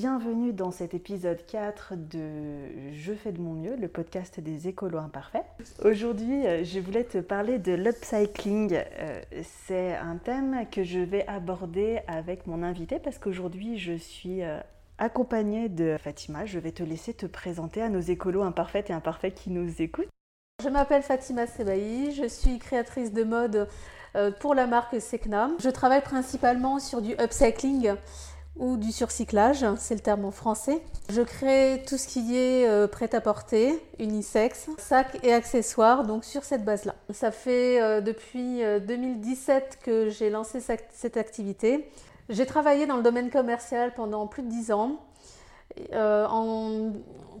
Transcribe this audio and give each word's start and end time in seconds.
Bienvenue 0.00 0.52
dans 0.52 0.70
cet 0.70 0.94
épisode 0.94 1.44
4 1.44 1.94
de 1.96 2.92
Je 2.92 3.12
fais 3.14 3.32
de 3.32 3.40
mon 3.40 3.54
mieux, 3.54 3.74
le 3.74 3.88
podcast 3.88 4.38
des 4.38 4.68
écolos 4.68 5.00
imparfaits. 5.00 5.42
Aujourd'hui, 5.84 6.46
euh, 6.46 6.62
je 6.62 6.78
voulais 6.78 7.02
te 7.02 7.18
parler 7.18 7.58
de 7.58 7.72
l'upcycling. 7.72 8.74
Euh, 8.74 9.20
c'est 9.42 9.96
un 9.96 10.14
thème 10.18 10.66
que 10.70 10.84
je 10.84 11.00
vais 11.00 11.26
aborder 11.26 11.98
avec 12.06 12.46
mon 12.46 12.62
invité 12.62 13.00
parce 13.00 13.18
qu'aujourd'hui, 13.18 13.76
je 13.76 13.94
suis 13.94 14.44
euh, 14.44 14.60
accompagnée 14.98 15.68
de 15.68 15.96
Fatima. 15.98 16.46
Je 16.46 16.60
vais 16.60 16.70
te 16.70 16.84
laisser 16.84 17.12
te 17.12 17.26
présenter 17.26 17.82
à 17.82 17.88
nos 17.88 17.98
écolos 17.98 18.42
imparfaits 18.42 18.90
et 18.90 18.92
imparfaits 18.92 19.34
qui 19.34 19.50
nous 19.50 19.82
écoutent. 19.82 20.10
Je 20.62 20.68
m'appelle 20.68 21.02
Fatima 21.02 21.48
Sebaï, 21.48 22.12
je 22.12 22.28
suis 22.28 22.60
créatrice 22.60 23.12
de 23.12 23.24
mode 23.24 23.66
pour 24.38 24.54
la 24.54 24.68
marque 24.68 25.00
Secna. 25.00 25.50
Je 25.60 25.68
travaille 25.70 26.02
principalement 26.02 26.78
sur 26.78 27.02
du 27.02 27.14
upcycling 27.20 27.94
ou 28.58 28.76
du 28.76 28.92
surcyclage, 28.92 29.64
c'est 29.76 29.94
le 29.94 30.00
terme 30.00 30.24
en 30.24 30.30
français. 30.30 30.80
Je 31.10 31.22
crée 31.22 31.82
tout 31.86 31.96
ce 31.96 32.08
qui 32.08 32.36
est 32.36 32.68
euh, 32.68 32.86
prêt-à-porter, 32.86 33.82
unisex, 33.98 34.68
sacs 34.78 35.18
et 35.22 35.32
accessoires, 35.32 36.04
donc 36.04 36.24
sur 36.24 36.44
cette 36.44 36.64
base-là. 36.64 36.94
Ça 37.10 37.30
fait 37.30 37.80
euh, 37.80 38.00
depuis 38.00 38.60
2017 38.86 39.62
euh, 39.62 39.84
que 39.84 40.10
j'ai 40.10 40.30
lancé 40.30 40.60
cette 40.60 41.16
activité. 41.16 41.88
J'ai 42.28 42.46
travaillé 42.46 42.86
dans 42.86 42.96
le 42.96 43.02
domaine 43.02 43.30
commercial 43.30 43.94
pendant 43.94 44.26
plus 44.26 44.42
de 44.42 44.48
10 44.48 44.72
ans. 44.72 45.00
en, 45.92 46.92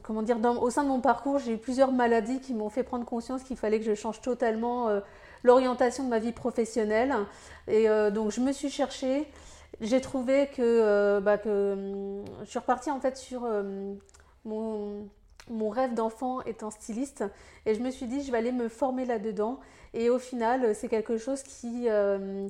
comment 0.02 0.22
dire, 0.22 0.38
au 0.60 0.70
sein 0.70 0.84
de 0.84 0.88
mon 0.88 1.00
parcours, 1.00 1.38
j'ai 1.38 1.52
eu 1.52 1.58
plusieurs 1.58 1.92
maladies 1.92 2.40
qui 2.40 2.54
m'ont 2.54 2.70
fait 2.70 2.84
prendre 2.84 3.04
conscience 3.04 3.42
qu'il 3.42 3.56
fallait 3.56 3.80
que 3.80 3.84
je 3.84 3.94
change 3.94 4.20
totalement 4.20 4.88
l'orientation 5.42 6.04
de 6.04 6.08
ma 6.08 6.20
vie 6.20 6.32
professionnelle. 6.32 7.14
Et 7.66 7.86
donc 8.14 8.30
je 8.30 8.40
me 8.40 8.52
suis 8.52 8.70
cherchée 8.70 9.28
j'ai 9.80 10.00
trouvé 10.00 10.48
que, 10.48 10.62
euh, 10.62 11.20
bah, 11.20 11.38
que 11.38 11.72
hum, 11.72 12.24
je 12.40 12.50
suis 12.50 12.58
repartie 12.58 12.90
en 12.90 13.00
fait 13.00 13.16
sur 13.16 13.44
euh, 13.44 13.94
mon, 14.44 15.08
mon, 15.50 15.68
rêve 15.68 15.94
d'enfant 15.94 16.40
étant 16.42 16.70
styliste. 16.70 17.24
Et 17.66 17.74
je 17.74 17.80
me 17.80 17.90
suis 17.90 18.06
dit 18.06 18.22
je 18.22 18.32
vais 18.32 18.38
aller 18.38 18.52
me 18.52 18.68
former 18.68 19.04
là-dedans. 19.04 19.60
Et 19.94 20.10
au 20.10 20.18
final 20.18 20.74
c'est 20.74 20.88
quelque 20.88 21.16
chose 21.16 21.42
qui, 21.42 21.88
euh, 21.88 22.48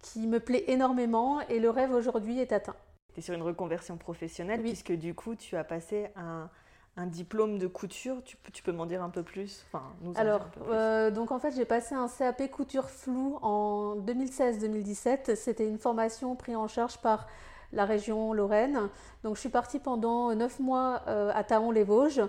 qui 0.00 0.26
me 0.26 0.40
plaît 0.40 0.64
énormément. 0.68 1.40
Et 1.48 1.58
le 1.58 1.70
rêve 1.70 1.92
aujourd'hui 1.92 2.40
est 2.40 2.52
atteint. 2.52 2.76
Tu 3.14 3.20
es 3.20 3.22
sur 3.22 3.34
une 3.34 3.42
reconversion 3.42 3.96
professionnelle 3.96 4.60
puisque 4.60 4.92
du 4.92 5.14
coup 5.14 5.34
tu 5.34 5.56
as 5.56 5.64
passé 5.64 6.08
un, 6.16 6.50
un 6.98 7.06
diplôme 7.06 7.58
de 7.58 7.66
couture. 7.66 8.16
Tu, 8.24 8.36
tu 8.52 8.62
peux 8.62 8.72
m'en 8.72 8.84
dire 8.84 9.02
un 9.02 9.08
peu 9.08 9.22
plus? 9.22 9.64
Enfin, 9.72 9.84
Alors, 10.16 10.40
euh, 10.68 11.10
donc 11.10 11.30
en 11.30 11.38
fait, 11.38 11.54
j'ai 11.54 11.64
passé 11.64 11.94
un 11.94 12.08
CAP 12.08 12.50
couture 12.50 12.90
floue 12.90 13.38
en 13.40 13.96
2016-2017. 13.96 15.36
C'était 15.36 15.66
une 15.66 15.78
formation 15.78 16.34
prise 16.34 16.56
en 16.56 16.66
charge 16.66 16.98
par 16.98 17.28
la 17.72 17.84
région 17.84 18.32
Lorraine. 18.32 18.88
Donc, 19.22 19.36
je 19.36 19.40
suis 19.40 19.48
partie 19.48 19.78
pendant 19.78 20.34
neuf 20.34 20.58
mois 20.58 21.02
euh, 21.06 21.30
à 21.34 21.44
Taon-les-Vosges. 21.44 22.22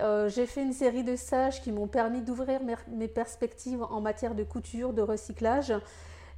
Euh, 0.00 0.28
j'ai 0.28 0.46
fait 0.46 0.62
une 0.62 0.72
série 0.72 1.04
de 1.04 1.14
stages 1.14 1.62
qui 1.62 1.70
m'ont 1.70 1.88
permis 1.88 2.22
d'ouvrir 2.22 2.60
mes, 2.88 3.08
perspectives 3.08 3.82
en 3.82 4.00
matière 4.00 4.34
de 4.34 4.42
couture, 4.42 4.92
de 4.92 5.02
recyclage. 5.02 5.72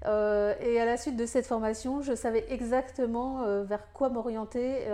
et 0.05 0.81
à 0.81 0.85
la 0.85 0.97
suite 0.97 1.17
de 1.17 1.27
cette 1.27 1.47
formation, 1.47 2.03
je 2.03 2.15
savais 2.15 2.45
exactement 2.51 3.63
vers 3.63 3.93
quoi 3.93 4.09
m'orienter 4.09 4.89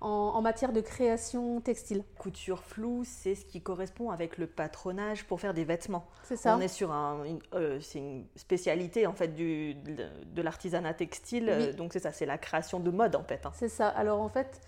en, 0.00 0.40
matière 0.40 0.72
de 0.72 0.80
création 0.80 1.60
textile. 1.60 2.04
Couture 2.18 2.62
floue, 2.64 3.02
c'est 3.04 3.34
ce 3.34 3.44
qui 3.44 3.60
correspond 3.60 4.10
avec 4.10 4.38
le 4.38 4.46
patronage 4.46 5.24
pour 5.26 5.40
faire 5.40 5.54
des 5.54 5.64
vêtements. 5.64 6.06
C'est 6.24 6.36
ça. 6.36 6.56
On 6.56 6.60
est 6.60 6.68
sur 6.68 6.92
un, 6.92 7.24
une, 7.24 7.40
euh, 7.54 7.78
c'est 7.80 7.98
une 7.98 8.24
spécialité 8.36 9.06
en 9.06 9.12
fait 9.12 9.34
du, 9.34 9.74
de, 9.74 10.42
l'artisanat 10.42 10.94
textile. 10.94 11.74
Donc 11.76 11.92
c'est 11.92 12.00
ça, 12.00 12.12
c'est 12.12 12.26
la 12.26 12.38
création 12.38 12.80
de 12.80 12.90
mode 12.90 13.16
en 13.16 13.24
fait. 13.24 13.44
Hein. 13.44 13.52
C'est 13.54 13.68
ça. 13.68 13.88
Alors 13.88 14.20
en 14.20 14.28
fait. 14.28 14.60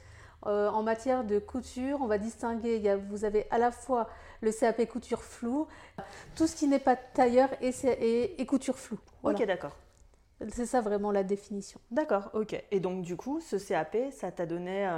Euh, 0.46 0.68
en 0.70 0.82
matière 0.82 1.22
de 1.22 1.38
couture, 1.38 1.98
on 2.00 2.08
va 2.08 2.18
distinguer, 2.18 2.74
il 2.74 2.82
y 2.82 2.88
a, 2.88 2.96
vous 2.96 3.24
avez 3.24 3.46
à 3.52 3.58
la 3.58 3.70
fois 3.70 4.08
le 4.40 4.50
CAP 4.50 4.88
couture 4.88 5.22
floue, 5.22 5.68
tout 6.34 6.48
ce 6.48 6.56
qui 6.56 6.66
n'est 6.66 6.80
pas 6.80 6.96
tailleur 6.96 7.48
et, 7.60 7.70
et, 8.40 8.44
couture 8.44 8.76
floue. 8.76 8.98
Ok, 9.22 9.46
d'accord. 9.46 9.76
C'est 10.50 10.66
ça 10.66 10.80
vraiment 10.80 11.10
la 11.10 11.22
définition. 11.22 11.80
D'accord, 11.90 12.30
ok. 12.34 12.62
Et 12.70 12.80
donc 12.80 13.02
du 13.02 13.16
coup, 13.16 13.40
ce 13.40 13.56
CAP, 13.56 13.96
ça 14.10 14.30
t'a 14.30 14.46
donné, 14.46 14.88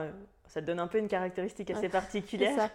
ça 0.49 0.61
te 0.61 0.67
donne 0.67 0.81
un 0.81 0.87
peu 0.87 0.99
une 0.99 1.09
caractéristique 1.09 1.71
assez 1.71 1.89
particulière. 2.01 2.57
Ça. 2.57 2.71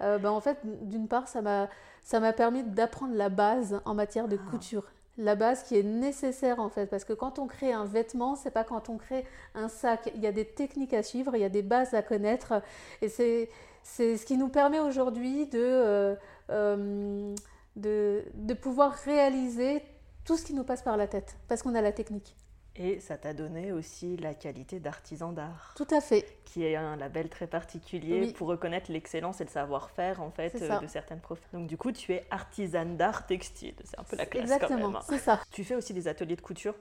Euh, 0.00 0.18
ben, 0.18 0.30
en 0.30 0.40
fait, 0.40 0.58
d'une 0.64 1.08
part, 1.08 1.28
ça 1.28 1.42
m'a, 1.42 1.68
ça 2.02 2.20
m'a 2.20 2.32
permis 2.32 2.64
d'apprendre 2.64 3.14
la 3.14 3.28
base 3.28 3.80
en 3.84 3.94
matière 3.94 4.28
de 4.28 4.38
ah. 4.40 4.50
couture. 4.50 4.84
La 5.18 5.34
base 5.34 5.62
qui 5.62 5.78
est 5.78 5.82
nécessaire 5.82 6.58
en 6.58 6.70
fait, 6.70 6.86
parce 6.86 7.04
que 7.04 7.12
quand 7.12 7.38
on 7.38 7.46
crée 7.46 7.72
un 7.72 7.84
vêtement, 7.84 8.34
c'est 8.34 8.50
pas 8.50 8.64
quand 8.64 8.88
on 8.88 8.96
crée 8.96 9.24
un 9.54 9.68
sac. 9.68 10.10
Il 10.14 10.22
y 10.22 10.26
a 10.26 10.32
des 10.32 10.46
techniques 10.46 10.94
à 10.94 11.02
suivre, 11.02 11.36
il 11.36 11.42
y 11.42 11.44
a 11.44 11.50
des 11.50 11.62
bases 11.62 11.92
à 11.92 12.00
connaître, 12.02 12.62
et 13.02 13.08
c'est, 13.10 13.50
c'est 13.82 14.16
ce 14.16 14.24
qui 14.24 14.38
nous 14.38 14.48
permet 14.48 14.80
aujourd'hui 14.80 15.46
de, 15.48 15.58
euh, 15.60 16.14
euh, 16.48 17.34
de, 17.76 18.24
de 18.34 18.54
pouvoir 18.54 18.94
réaliser 18.94 19.82
tout 20.24 20.36
ce 20.36 20.44
qui 20.44 20.54
nous 20.54 20.64
passe 20.64 20.82
par 20.82 20.96
la 20.96 21.06
tête, 21.06 21.36
parce 21.48 21.62
qu'on 21.62 21.74
a 21.74 21.80
la 21.80 21.92
technique. 21.92 22.36
Et 22.74 23.00
ça 23.00 23.18
t'a 23.18 23.34
donné 23.34 23.70
aussi 23.70 24.16
la 24.16 24.32
qualité 24.32 24.80
d'artisan 24.80 25.32
d'art. 25.32 25.74
Tout 25.76 25.86
à 25.90 26.00
fait. 26.00 26.24
Qui 26.46 26.64
est 26.64 26.74
un 26.74 26.96
label 26.96 27.28
très 27.28 27.46
particulier 27.46 28.32
pour 28.32 28.48
reconnaître 28.48 28.90
l'excellence 28.90 29.42
et 29.42 29.44
le 29.44 29.50
savoir-faire 29.50 30.22
en 30.22 30.30
fait 30.30 30.54
euh, 30.62 30.80
de 30.80 30.86
certaines 30.86 31.20
profs. 31.20 31.42
Donc 31.52 31.66
du 31.66 31.76
coup, 31.76 31.92
tu 31.92 32.12
es 32.14 32.24
artisane 32.30 32.96
d'art 32.96 33.26
textile. 33.26 33.74
C'est 33.84 33.98
un 33.98 34.04
peu 34.04 34.16
la 34.16 34.24
classe 34.24 34.44
Exactement, 34.44 34.80
quand 34.80 34.86
même. 34.88 34.96
Hein. 34.96 35.04
c'est 35.06 35.18
ça. 35.18 35.40
Tu 35.50 35.64
fais 35.64 35.74
aussi 35.74 35.92
des 35.92 36.08
ateliers 36.08 36.36
de 36.36 36.40
couture. 36.40 36.74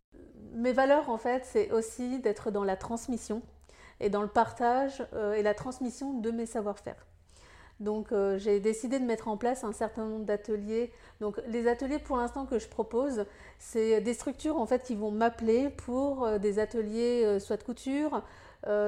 Mes 0.53 0.71
valeurs 0.71 1.09
en 1.09 1.17
fait, 1.17 1.43
c'est 1.45 1.71
aussi 1.71 2.19
d'être 2.19 2.51
dans 2.51 2.63
la 2.63 2.77
transmission 2.77 3.41
et 3.99 4.09
dans 4.09 4.21
le 4.21 4.29
partage 4.29 5.05
euh, 5.13 5.33
et 5.33 5.43
la 5.43 5.53
transmission 5.53 6.19
de 6.19 6.31
mes 6.31 6.45
savoir-faire. 6.45 7.05
Donc 7.81 8.11
euh, 8.11 8.37
j'ai 8.37 8.59
décidé 8.59 8.99
de 8.99 9.05
mettre 9.05 9.27
en 9.27 9.37
place 9.37 9.63
un 9.63 9.73
certain 9.73 10.05
nombre 10.05 10.25
d'ateliers. 10.25 10.91
Donc 11.19 11.41
les 11.47 11.67
ateliers 11.67 11.97
pour 11.97 12.15
l'instant 12.17 12.45
que 12.45 12.59
je 12.59 12.67
propose, 12.67 13.25
c'est 13.57 14.01
des 14.01 14.13
structures 14.13 14.57
en 14.57 14.67
fait 14.67 14.83
qui 14.83 14.95
vont 14.95 15.09
m'appeler 15.09 15.69
pour 15.69 16.23
euh, 16.23 16.37
des 16.37 16.59
ateliers 16.59 17.23
euh, 17.25 17.39
soit 17.39 17.57
de 17.57 17.63
couture, 17.63 18.21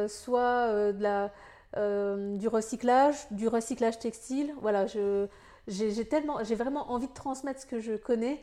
soit 0.07 0.93
du 0.93 2.47
recyclage, 2.47 3.15
du 3.31 3.47
recyclage 3.47 3.97
textile. 3.97 4.53
Voilà, 4.61 4.85
j'ai 4.85 6.55
vraiment 6.55 6.91
envie 6.91 7.07
de 7.07 7.13
transmettre 7.13 7.61
ce 7.61 7.65
que 7.65 7.79
je 7.79 7.93
connais. 7.93 8.39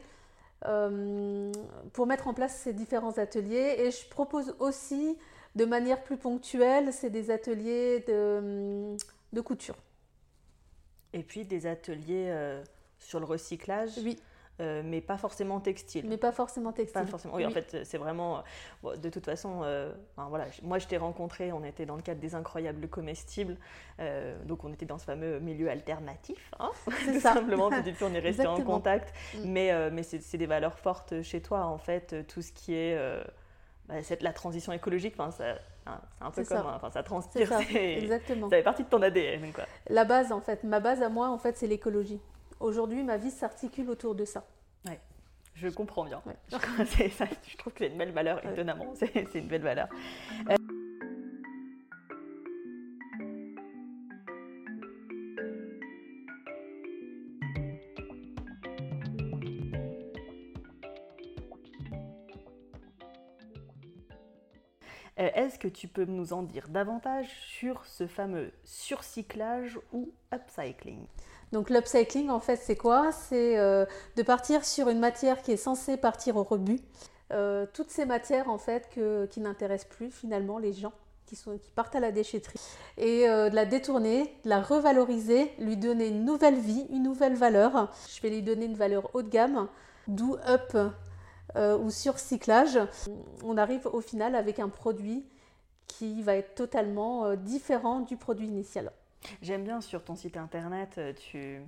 pour 1.92 2.06
mettre 2.06 2.26
en 2.26 2.34
place 2.34 2.56
ces 2.56 2.72
différents 2.72 3.16
ateliers 3.18 3.76
et 3.78 3.92
je 3.92 4.08
propose 4.08 4.56
aussi 4.58 5.16
de 5.54 5.64
manière 5.64 6.02
plus 6.02 6.16
ponctuelle, 6.16 6.92
c'est 6.92 7.10
des 7.10 7.30
ateliers 7.30 8.00
de 8.08 9.40
couture. 9.40 9.76
Et 11.12 11.22
puis 11.22 11.44
des 11.44 11.66
ateliers 11.66 12.26
euh, 12.28 12.62
sur 12.98 13.20
le 13.20 13.26
recyclage. 13.26 13.90
Oui. 14.02 14.18
Euh, 14.60 14.82
mais 14.84 15.00
pas 15.00 15.16
forcément 15.16 15.58
textile. 15.58 16.06
Mais 16.06 16.18
pas 16.18 16.32
forcément 16.32 16.70
textile. 16.72 17.00
Pas 17.00 17.06
forcément. 17.06 17.34
Oui, 17.34 17.46
en 17.46 17.50
fait, 17.50 17.78
c'est 17.84 17.96
vraiment. 17.96 18.42
Euh, 18.84 18.96
de 18.96 19.08
toute 19.08 19.24
façon, 19.24 19.64
voilà, 20.16 20.46
moi 20.62 20.78
je 20.78 20.86
t'ai 20.86 20.98
rencontré, 20.98 21.50
on 21.50 21.64
était 21.64 21.86
dans 21.86 21.96
le 21.96 22.02
cadre 22.02 22.20
des 22.20 22.34
incroyables 22.34 22.86
comestibles, 22.88 23.56
donc 24.44 24.62
on 24.62 24.70
était 24.70 24.84
dans 24.84 24.98
ce 24.98 25.06
fameux 25.06 25.38
milieu 25.40 25.70
alternatif, 25.70 26.50
hein, 26.58 26.72
tout 26.84 27.20
ça. 27.20 27.34
simplement. 27.34 27.70
Depuis, 27.70 28.04
on 28.04 28.12
est 28.12 28.18
resté 28.18 28.46
en 28.46 28.62
contact. 28.62 29.14
Mm. 29.34 29.38
Mais, 29.46 29.90
mais 29.90 30.02
c'est 30.02 30.36
des 30.36 30.46
valeurs 30.46 30.78
fortes 30.78 31.22
chez 31.22 31.40
toi, 31.40 31.64
en 31.64 31.78
fait, 31.78 32.26
tout 32.26 32.42
ce 32.42 32.52
qui 32.52 32.74
est 32.74 32.98
bah, 33.88 33.94
la 34.20 34.32
transition 34.34 34.74
écologique. 34.74 35.16
Ça, 35.16 35.56
c'est 35.84 36.24
un 36.24 36.30
peu 36.30 36.44
comme, 36.44 36.58
ça. 36.58 36.72
enfin, 36.76 36.90
ça 36.90 37.02
transpire. 37.02 37.48
Ça, 37.48 37.60
exactement. 37.62 38.48
Ça 38.48 38.56
fait 38.56 38.62
partie 38.62 38.84
de 38.84 38.88
ton 38.88 39.02
ADN, 39.02 39.52
quoi. 39.52 39.64
La 39.88 40.04
base, 40.04 40.32
en 40.32 40.40
fait, 40.40 40.64
ma 40.64 40.80
base 40.80 41.02
à 41.02 41.08
moi, 41.08 41.28
en 41.28 41.38
fait, 41.38 41.56
c'est 41.56 41.66
l'écologie. 41.66 42.20
Aujourd'hui, 42.60 43.02
ma 43.02 43.16
vie 43.16 43.30
s'articule 43.30 43.88
autour 43.90 44.14
de 44.14 44.24
ça. 44.24 44.44
Ouais. 44.86 45.00
Je 45.54 45.68
comprends 45.68 46.04
bien. 46.04 46.22
Je, 46.50 47.56
trouve 47.56 47.72
que 47.72 47.78
c'est 47.80 47.88
une 47.88 47.98
belle 47.98 48.12
valeur, 48.12 48.44
étonnamment. 48.46 48.92
C'est 48.94 49.34
une 49.34 49.48
belle 49.48 49.62
valeur. 49.62 49.88
Euh, 50.50 50.56
Est-ce 65.20 65.58
que 65.58 65.68
tu 65.68 65.86
peux 65.86 66.04
nous 66.04 66.32
en 66.32 66.42
dire 66.42 66.68
davantage 66.68 67.28
sur 67.46 67.84
ce 67.84 68.06
fameux 68.06 68.52
surcyclage 68.64 69.78
ou 69.92 70.10
upcycling? 70.32 71.04
Donc 71.52 71.68
l'upcycling, 71.68 72.30
en 72.30 72.40
fait, 72.40 72.56
c'est 72.56 72.76
quoi? 72.76 73.12
C'est 73.12 73.56
de 73.56 74.22
partir 74.22 74.64
sur 74.64 74.88
une 74.88 74.98
matière 74.98 75.42
qui 75.42 75.52
est 75.52 75.56
censée 75.56 75.96
partir 75.96 76.36
au 76.36 76.42
rebut. 76.42 76.80
toutes 77.74 77.90
ces 77.90 78.06
matières, 78.06 78.48
en 78.48 78.58
fait, 78.58 78.88
qui 79.30 79.40
n'intéressent 79.40 79.90
plus 79.90 80.10
finalement 80.10 80.58
les 80.58 80.72
gens 80.72 80.92
qui, 81.34 81.70
partent 81.74 81.94
à 81.94 82.00
la 82.00 82.12
déchetterie, 82.12 82.60
et 82.98 83.28
euh, 83.28 83.50
de 83.50 83.54
la 83.54 83.64
détourner, 83.64 84.34
de 84.44 84.48
la 84.48 84.60
revaloriser, 84.60 85.52
lui 85.58 85.76
donner 85.76 86.08
une 86.08 86.24
nouvelle 86.24 86.58
vie, 86.58 86.86
une 86.90 87.02
nouvelle 87.02 87.34
valeur. 87.34 87.92
Je 88.14 88.20
vais 88.22 88.30
lui 88.30 88.42
donner 88.42 88.66
une 88.66 88.74
valeur 88.74 89.14
haut 89.14 89.22
de 89.22 89.28
gamme, 89.28 89.68
d'où 90.08 90.36
up 90.48 90.76
euh, 91.56 91.78
ou 91.78 91.90
surcyclage. 91.90 92.78
On 93.44 93.56
arrive 93.56 93.86
au 93.86 94.00
final 94.00 94.34
avec 94.34 94.58
un 94.58 94.68
produit 94.68 95.24
qui 95.86 96.22
va 96.22 96.34
être 96.36 96.54
totalement 96.54 97.26
euh, 97.26 97.36
différent 97.36 98.00
du 98.00 98.16
produit 98.16 98.46
initial. 98.46 98.92
J'aime 99.42 99.64
bien 99.64 99.80
sur 99.80 100.02
ton 100.02 100.14
site 100.16 100.36
internet, 100.36 100.98
tu, 101.16 101.60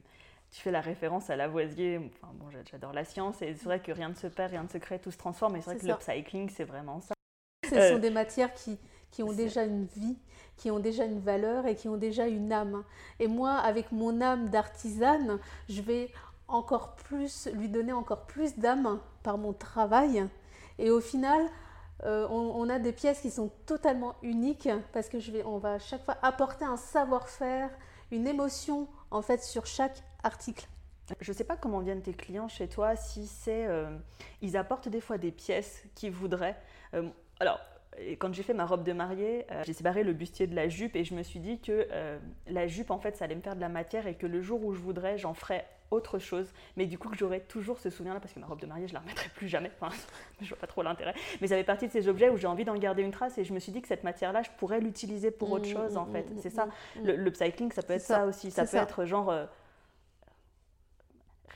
tu 0.51 0.61
fais 0.61 0.71
la 0.71 0.81
référence 0.81 1.31
à 1.31 1.37
Lavoisier. 1.37 1.99
Enfin, 1.99 2.33
bon, 2.35 2.47
j'adore 2.71 2.93
la 2.93 3.05
science 3.05 3.43
et 3.43 3.55
c'est 3.55 3.65
vrai 3.65 3.81
que 3.81 3.93
rien 3.93 4.09
ne 4.09 4.15
se 4.15 4.27
perd, 4.27 4.53
rien 4.53 4.63
ne 4.63 4.69
se 4.69 4.79
crée, 4.79 4.99
tout 4.99 5.11
se 5.11 5.19
transforme. 5.19 5.57
Et 5.57 5.61
c'est 5.61 5.73
vrai 5.73 5.79
que 5.79 5.87
l'upcycling, 5.87 6.51
c'est 6.51 6.65
vraiment 6.65 7.01
ça. 7.01 7.15
Ce 7.69 7.89
sont 7.89 7.99
des 7.99 8.11
matières 8.11 8.53
qui, 8.55 8.79
qui 9.11 9.23
ont 9.23 9.33
déjà 9.33 9.65
une 9.65 9.85
vie, 9.85 10.17
qui 10.57 10.71
ont 10.71 10.79
déjà 10.79 11.05
une 11.05 11.21
valeur 11.21 11.67
et 11.67 11.75
qui 11.75 11.89
ont 11.89 11.97
déjà 11.97 12.27
une 12.27 12.53
âme. 12.53 12.85
Et 13.19 13.29
moi, 13.29 13.53
avec 13.53 13.93
mon 13.93 14.21
âme 14.21 14.49
d'artisane, 14.51 15.39
je 15.69 15.81
vais 15.81 16.11
encore 16.49 16.95
plus 16.97 17.49
lui 17.55 17.69
donner 17.69 17.93
encore 17.93 18.27
plus 18.27 18.59
d'âme 18.59 19.01
par 19.23 19.39
mon 19.39 19.53
travail. 19.53 20.27
Et 20.79 20.91
au 20.91 21.01
final, 21.01 21.49
euh, 22.05 22.27
on, 22.29 22.69
a 22.69 22.79
des 22.79 22.93
pièces 22.93 23.21
qui 23.21 23.31
sont 23.31 23.51
totalement 23.67 24.17
uniques 24.23 24.69
parce 24.93 25.09
que 25.09 25.21
je 25.21 25.31
vais, 25.31 25.45
on 25.45 25.59
va 25.59 25.75
à 25.75 25.79
chaque 25.79 26.05
fois 26.05 26.17
apporter 26.23 26.65
un 26.65 26.77
savoir-faire, 26.77 27.71
une 28.11 28.27
émotion 28.27 28.89
en 29.11 29.23
fait 29.23 29.43
sur 29.43 29.67
chaque 29.67 30.03
article. 30.25 30.67
Je 31.21 31.31
ne 31.31 31.37
sais 31.37 31.45
pas 31.45 31.57
comment 31.57 31.81
viennent 31.81 32.03
tes 32.03 32.15
clients 32.15 32.49
chez 32.49 32.69
toi, 32.69 32.97
si 32.97 33.27
c'est, 33.27 33.67
euh, 33.67 33.97
ils 34.41 34.57
apportent 34.57 34.89
des 34.89 35.01
fois 35.01 35.19
des 35.19 35.31
pièces 35.31 35.85
qu'ils 35.95 36.13
voudraient. 36.13 36.59
Euh, 36.95 37.09
alors, 37.39 37.61
et 37.99 38.17
quand 38.17 38.33
j'ai 38.33 38.43
fait 38.43 38.55
ma 38.55 38.65
robe 38.65 38.85
de 38.85 38.93
mariée, 38.93 39.47
euh, 39.51 39.63
j'ai 39.65 39.73
séparé 39.73 40.03
le 40.03 40.13
bustier 40.13 40.47
de 40.47 40.55
la 40.55 40.69
jupe 40.69 40.97
et 40.97 41.05
je 41.05 41.15
me 41.15 41.23
suis 41.23 41.41
dit 41.41 41.61
que 41.61 41.89
euh, 41.91 42.19
la 42.47 42.67
jupe, 42.67 42.91
en 42.91 42.99
fait, 42.99 43.17
ça 43.17 43.25
allait 43.25 43.35
me 43.35 43.41
faire 43.41 43.55
de 43.55 43.61
la 43.61 43.69
matière 43.69 44.07
et 44.07 44.15
que 44.15 44.27
le 44.27 44.41
jour 44.41 44.65
où 44.65 44.73
je 44.73 44.81
voudrais, 44.81 45.19
j'en 45.19 45.35
ferais 45.35 45.67
autre 45.91 46.19
chose. 46.19 46.53
Mais 46.77 46.87
du 46.87 46.99
coup, 46.99 47.11
que 47.11 47.19
j'aurais 47.19 47.41
toujours 47.41 47.79
ce 47.79 47.91
souvenir-là 47.91 48.19
parce 48.19 48.33
que 48.33 48.41
ma 48.41 48.47
robe 48.47 48.61
de 48.61 48.67
mariée, 48.67 48.89
je 48.89 48.95
la 48.95 49.01
remettrai 49.01 49.29
plus 49.35 49.47
jamais. 49.47 49.71
Enfin, 49.79 49.95
je 50.41 50.49
vois 50.49 50.59
pas 50.59 50.67
trop 50.67 50.83
l'intérêt. 50.83 51.15
Mais 51.41 51.49
ça 51.49 51.57
fait 51.57 51.65
partie 51.65 51.87
de 51.87 51.93
ces 51.93 52.09
objets 52.09 52.31
où 52.31 52.39
j'ai 52.39 52.47
envie 52.47 52.65
d'en 52.65 52.77
garder 52.77 53.03
une 53.03 53.11
trace 53.11 53.37
et 53.37 53.45
je 53.45 53.53
me 53.53 53.59
suis 53.59 53.73
dit 53.73 53.83
que 53.83 53.89
cette 53.89 54.05
matière-là, 54.05 54.43
je 54.43 54.51
pourrais 54.57 54.81
l'utiliser 54.81 55.31
pour 55.31 55.53
autre 55.53 55.69
mmh, 55.69 55.73
chose, 55.73 55.97
en 55.99 56.07
mmh, 56.07 56.13
fait. 56.13 56.31
Mmh, 56.31 56.39
c'est 56.39 56.51
ça. 56.51 56.69
Le, 57.05 57.17
le, 57.17 57.35
cycling, 57.35 57.71
ça 57.73 57.83
peut 57.83 57.93
être 57.93 58.01
ça. 58.01 58.25
aussi. 58.25 58.51
Ça 58.51 58.65
peut 58.65 58.79
être 58.79 59.05
genre. 59.05 59.31
Euh, 59.31 59.45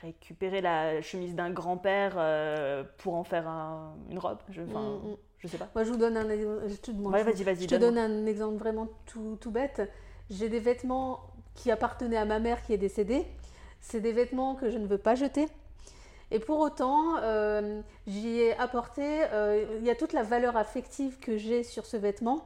récupérer 0.03 0.61
la 0.61 1.01
chemise 1.01 1.33
d'un 1.33 1.49
grand-père 1.49 2.13
pour 2.97 3.15
en 3.15 3.23
faire 3.23 3.47
une 4.11 4.19
robe. 4.19 4.37
Je, 4.51 4.61
je 5.39 5.47
sais 5.47 5.57
pas. 5.57 5.69
Moi, 5.75 5.83
je 5.83 5.91
vous 5.91 5.97
donne 5.97 6.17
un 6.17 6.29
exemple. 6.29 6.63
Je 6.67 6.75
te, 6.75 6.91
je 6.91 7.67
te 7.67 7.75
donne 7.75 7.97
un 7.97 8.25
exemple 8.25 8.57
vraiment 8.57 8.87
tout, 9.05 9.37
tout 9.39 9.51
bête. 9.51 9.81
J'ai 10.29 10.49
des 10.49 10.59
vêtements 10.59 11.21
qui 11.53 11.71
appartenaient 11.71 12.17
à 12.17 12.25
ma 12.25 12.39
mère 12.39 12.63
qui 12.63 12.73
est 12.73 12.77
décédée. 12.77 13.25
C'est 13.79 14.01
des 14.01 14.11
vêtements 14.11 14.55
que 14.55 14.69
je 14.69 14.77
ne 14.77 14.87
veux 14.87 14.97
pas 14.97 15.15
jeter. 15.15 15.47
Et 16.31 16.39
pour 16.39 16.59
autant, 16.59 17.17
euh, 17.21 17.81
j'y 18.05 18.39
ai 18.39 18.57
apporté, 18.57 19.23
euh, 19.31 19.65
il 19.79 19.85
y 19.85 19.89
a 19.89 19.95
toute 19.95 20.13
la 20.13 20.23
valeur 20.23 20.57
affective 20.57 21.19
que 21.19 21.37
j'ai 21.37 21.63
sur 21.63 21.85
ce 21.85 21.95
vêtement. 21.95 22.43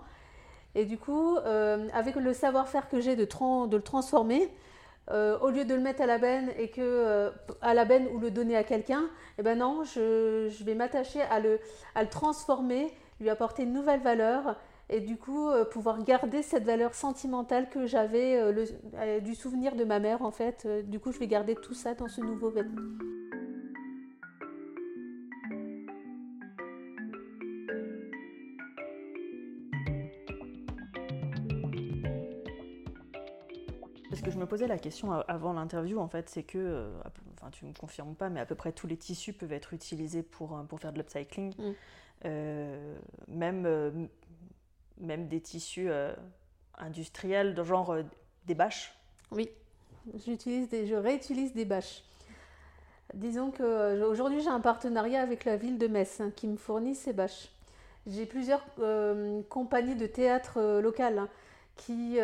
Et 0.75 0.85
du 0.85 0.97
coup, 0.97 1.35
euh, 1.37 1.87
avec 1.93 2.15
le 2.15 2.33
savoir-faire 2.33 2.87
que 2.89 3.01
j'ai 3.01 3.15
de, 3.15 3.25
de, 3.25 3.75
le 3.75 3.81
transformer, 3.81 4.49
euh, 5.11 5.37
au 5.39 5.49
lieu 5.49 5.65
de 5.65 5.73
le 5.73 5.81
mettre 5.81 6.01
à 6.01 6.05
la 6.05 6.17
benne 6.17 6.51
et 6.57 6.69
que 6.69 6.81
euh, 6.81 7.31
à 7.61 7.73
la 7.73 7.85
benne 7.85 8.07
ou 8.13 8.19
le 8.19 8.31
donner 8.31 8.55
à 8.55 8.63
quelqu'un, 8.63 9.03
eh 9.37 9.43
ben 9.43 9.57
non, 9.57 9.83
je, 9.83 10.63
vais 10.63 10.75
m'attacher 10.75 11.21
à 11.21 11.39
le, 11.39 11.59
transformer, 12.09 12.91
lui 13.19 13.29
apporter 13.29 13.63
une 13.63 13.73
nouvelle 13.73 14.01
valeur 14.01 14.57
et 14.89 15.01
du 15.01 15.17
coup 15.17 15.49
euh, 15.49 15.65
pouvoir 15.65 16.03
garder 16.03 16.41
cette 16.41 16.63
valeur 16.63 16.93
sentimentale 16.93 17.69
que 17.69 17.85
j'avais 17.85 18.53
du 19.21 19.35
souvenir 19.35 19.75
de 19.75 19.83
ma 19.83 19.99
mère 19.99 20.21
en 20.21 20.31
fait. 20.31 20.67
du 20.89 20.99
coup, 20.99 21.11
je 21.11 21.19
vais 21.19 21.27
garder 21.27 21.55
tout 21.55 21.73
ça 21.73 21.93
dans 21.93 22.07
ce 22.07 22.21
nouveau 22.21 22.49
vêtement. 22.49 22.81
Ce 34.21 34.25
que 34.25 34.29
je 34.29 34.37
me 34.37 34.45
posais 34.45 34.67
la 34.67 34.77
question 34.77 35.11
avant 35.27 35.53
l'interview, 35.53 35.97
en 35.97 36.07
fait, 36.07 36.29
c'est 36.29 36.43
que, 36.43 36.59
euh, 36.59 36.91
enfin, 37.33 37.49
tu 37.49 37.65
me 37.65 37.73
confirmes 37.73 38.13
pas, 38.13 38.29
mais 38.29 38.39
à 38.39 38.45
peu 38.45 38.53
près 38.53 38.71
tous 38.71 38.85
les 38.85 38.95
tissus 38.95 39.33
peuvent 39.33 39.51
être 39.51 39.73
utilisés 39.73 40.21
pour, 40.21 40.55
euh, 40.55 40.61
pour 40.61 40.79
faire 40.79 40.93
de 40.93 40.99
l'upcycling. 40.99 41.55
Mm. 41.57 41.71
Euh, 42.25 42.95
même, 43.27 44.09
même 44.99 45.27
des 45.27 45.41
tissus 45.41 45.89
industriels, 46.77 47.55
de 47.55 47.63
genre 47.63 47.97
des 48.45 48.53
bâches. 48.53 48.93
Oui, 49.31 49.49
j'utilise 50.23 50.69
des, 50.69 50.85
je 50.85 50.93
réutilise 50.93 51.55
des 51.55 51.65
bâches. 51.65 52.03
Disons 53.15 53.49
que 53.49 54.03
aujourd'hui 54.03 54.41
j'ai 54.41 54.49
un 54.49 54.59
partenariat 54.59 55.23
avec 55.23 55.45
la 55.45 55.57
ville 55.57 55.79
de 55.79 55.87
Metz 55.87 56.21
hein, 56.21 56.31
qui 56.35 56.47
me 56.47 56.57
fournit 56.57 56.93
ces 56.93 57.13
bâches. 57.13 57.49
J'ai 58.05 58.27
plusieurs 58.27 58.63
compagnies 59.49 59.95
de 59.95 60.05
théâtre 60.05 60.79
locales 60.79 61.17
hein, 61.17 61.29
qui 61.75 62.19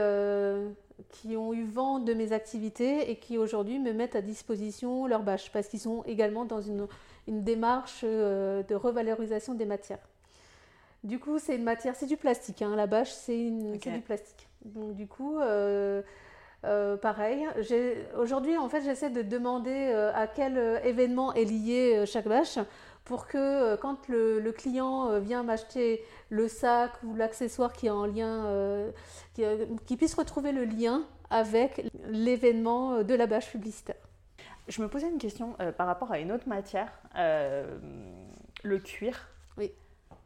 qui 1.09 1.37
ont 1.37 1.53
eu 1.53 1.63
vent 1.63 1.99
de 1.99 2.13
mes 2.13 2.31
activités 2.31 3.09
et 3.09 3.17
qui 3.17 3.37
aujourd'hui 3.37 3.79
me 3.79 3.93
mettent 3.93 4.15
à 4.15 4.21
disposition 4.21 5.05
leurs 5.07 5.23
bâches 5.23 5.51
parce 5.51 5.67
qu'ils 5.67 5.79
sont 5.79 6.03
également 6.05 6.45
dans 6.45 6.61
une, 6.61 6.87
démarche 7.27 8.01
euh, 8.03 8.63
de 8.63 8.75
revalorisation 8.75 9.53
des 9.53 9.65
matières. 9.65 10.07
Du 11.03 11.19
coup, 11.19 11.39
c'est 11.39 11.55
une 11.55 11.63
matière, 11.63 11.95
c'est 11.95 12.07
du 12.07 12.17
plastique. 12.17 12.61
Hein. 12.61 12.75
La 12.75 12.87
bâche, 12.87 13.11
c'est 13.11 13.49
du 13.51 14.01
plastique. 14.01 14.47
Donc, 14.65 14.95
du 14.95 15.07
coup, 15.07 15.37
euh, 15.39 16.01
euh, 16.65 16.97
pareil. 16.97 17.47
Aujourd'hui, 18.17 18.57
en 18.57 18.67
fait, 18.67 18.81
j'essaie 18.81 19.11
de 19.11 19.21
demander 19.21 19.93
à 20.13 20.27
quel 20.27 20.81
événement 20.83 21.33
est 21.33 21.45
lié 21.45 22.05
chaque 22.05 22.27
bâche 22.27 22.57
pour 23.07 23.25
que 23.25 23.37
euh, 23.37 23.77
quand 23.77 24.09
le, 24.09 24.51
client 24.51 25.09
euh, 25.09 25.19
vient 25.19 25.41
m'acheter 25.41 26.03
le 26.29 26.49
sac 26.49 26.91
ou 27.03 27.15
l'accessoire 27.15 27.71
qui 27.71 27.87
est 27.87 27.89
en 27.89 28.05
lien, 28.05 28.45
euh, 28.45 28.91
qu'il 29.33 29.97
puisse 29.97 30.13
retrouver 30.13 30.51
le 30.51 30.65
lien 30.65 31.05
avec 31.29 31.89
l'événement 32.09 33.03
de 33.03 33.13
la 33.15 33.25
bâche 33.25 33.49
publicitaire. 33.49 33.95
Je 34.67 34.81
me 34.81 34.89
posais 34.89 35.09
une 35.09 35.17
question 35.17 35.55
par 35.77 35.87
rapport 35.87 36.11
à 36.11 36.19
une 36.19 36.33
autre 36.33 36.47
matière, 36.47 36.91
le 37.15 38.79
cuir. 38.79 39.29
Oui. 39.57 39.71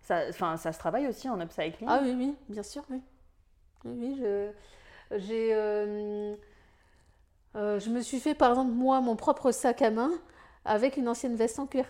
Ça, 0.01 0.31
ça 0.31 0.71
se 0.71 0.79
travaille 0.79 1.07
aussi 1.07 1.29
en 1.29 1.39
upcycling? 1.39 1.87
Ah 1.87 1.99
oui, 2.01 2.15
oui, 2.17 2.35
bien 2.49 2.63
sûr, 2.63 2.83
oui. 2.89 3.01
Oui, 3.85 4.17
je, 4.19 4.51
j'ai, 5.17 5.49
je 7.53 7.89
me 7.89 8.01
suis 8.01 8.19
fait 8.19 8.33
par 8.33 8.49
exemple 8.49 8.71
moi 8.71 9.01
mon 9.01 9.15
propre 9.15 9.51
sac 9.51 9.83
à 9.83 9.91
main 9.91 10.11
avec 10.65 10.97
une 10.97 11.07
ancienne 11.07 11.35
veste 11.35 11.59
en 11.59 11.67
cuir. 11.67 11.85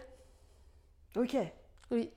Ok. 1.16 1.36
Oui. 1.92 2.12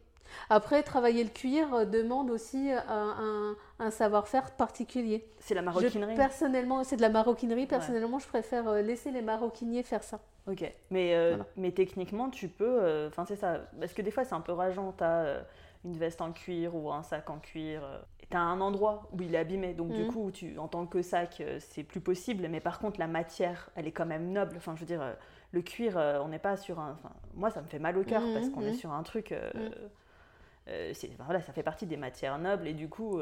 Après, 0.50 0.82
travailler 0.82 1.24
le 1.24 1.30
cuir 1.30 1.72
euh, 1.74 1.84
demande 1.84 2.30
aussi 2.30 2.70
un, 2.88 3.90
savoir-faire 3.90 4.52
particulier. 4.52 5.26
C'est 5.40 5.54
la 5.54 5.62
maroquinerie 5.62 6.14
Personnellement, 6.14 6.84
c'est 6.84 6.96
de 6.96 7.02
la 7.02 7.08
maroquinerie. 7.08 7.66
Personnellement, 7.66 8.18
je 8.18 8.26
préfère 8.26 8.68
euh, 8.68 8.82
laisser 8.82 9.10
les 9.10 9.22
maroquiniers 9.22 9.82
faire 9.82 10.02
ça. 10.02 10.20
Ok. 10.46 10.70
Mais, 10.90 11.14
euh, 11.14 11.38
mais 11.56 11.72
techniquement, 11.72 12.30
tu 12.30 12.48
peux. 12.48 13.06
Enfin, 13.06 13.24
c'est 13.26 13.36
ça. 13.36 13.60
Parce 13.78 13.92
que 13.92 14.02
des 14.02 14.10
fois, 14.10 14.24
c'est 14.24 14.34
un 14.34 14.40
peu 14.40 14.52
rageant. 14.52 14.94
Tu 14.96 15.04
as 15.04 15.44
une 15.84 15.96
veste 15.96 16.20
en 16.20 16.32
cuir 16.32 16.74
ou 16.74 16.90
un 16.90 17.02
sac 17.02 17.28
en 17.30 17.38
cuir. 17.38 17.82
tu 18.30 18.36
as 18.36 18.40
un 18.40 18.60
endroit 18.60 19.08
où 19.12 19.22
il 19.22 19.34
est 19.34 19.38
abîmé. 19.38 19.74
Donc, 19.74 19.92
du 19.92 20.04
mhm. 20.04 20.12
coup, 20.12 20.30
tu, 20.30 20.58
en 20.58 20.68
tant 20.68 20.86
que 20.86 21.02
sac, 21.02 21.42
c'est 21.60 21.84
plus 21.84 22.00
possible. 22.00 22.46
Mais 22.48 22.60
par 22.60 22.78
contre, 22.78 22.98
la 22.98 23.06
matière, 23.06 23.70
elle 23.74 23.86
est 23.86 23.92
quand 23.92 24.06
même 24.06 24.32
noble. 24.32 24.56
Enfin, 24.56 24.74
je 24.74 24.80
veux 24.80 24.86
dire 24.86 25.02
le 25.54 25.62
cuir, 25.62 25.96
euh, 25.96 26.18
on 26.23 26.28
n'est 26.28 26.38
pas 26.38 26.56
sur 26.56 26.80
un. 26.80 26.96
moi, 27.34 27.50
ça 27.50 27.62
me 27.62 27.66
fait 27.66 27.78
mal 27.78 27.96
au 27.96 28.02
cœur 28.02 28.23
parce 28.34 28.50
qu'on 28.50 28.62
est 28.62 28.73
mmh. 28.73 28.75
sur 28.75 28.92
un 28.92 29.02
truc. 29.02 29.32
Euh, 29.32 29.50
mmh. 29.54 29.70
euh, 30.68 30.92
voilà, 31.25 31.40
ça 31.40 31.52
fait 31.52 31.62
partie 31.62 31.87
des 31.87 31.96
matières 31.96 32.38
nobles 32.38 32.66
et 32.66 32.75
du 32.75 32.88
coup, 32.88 33.20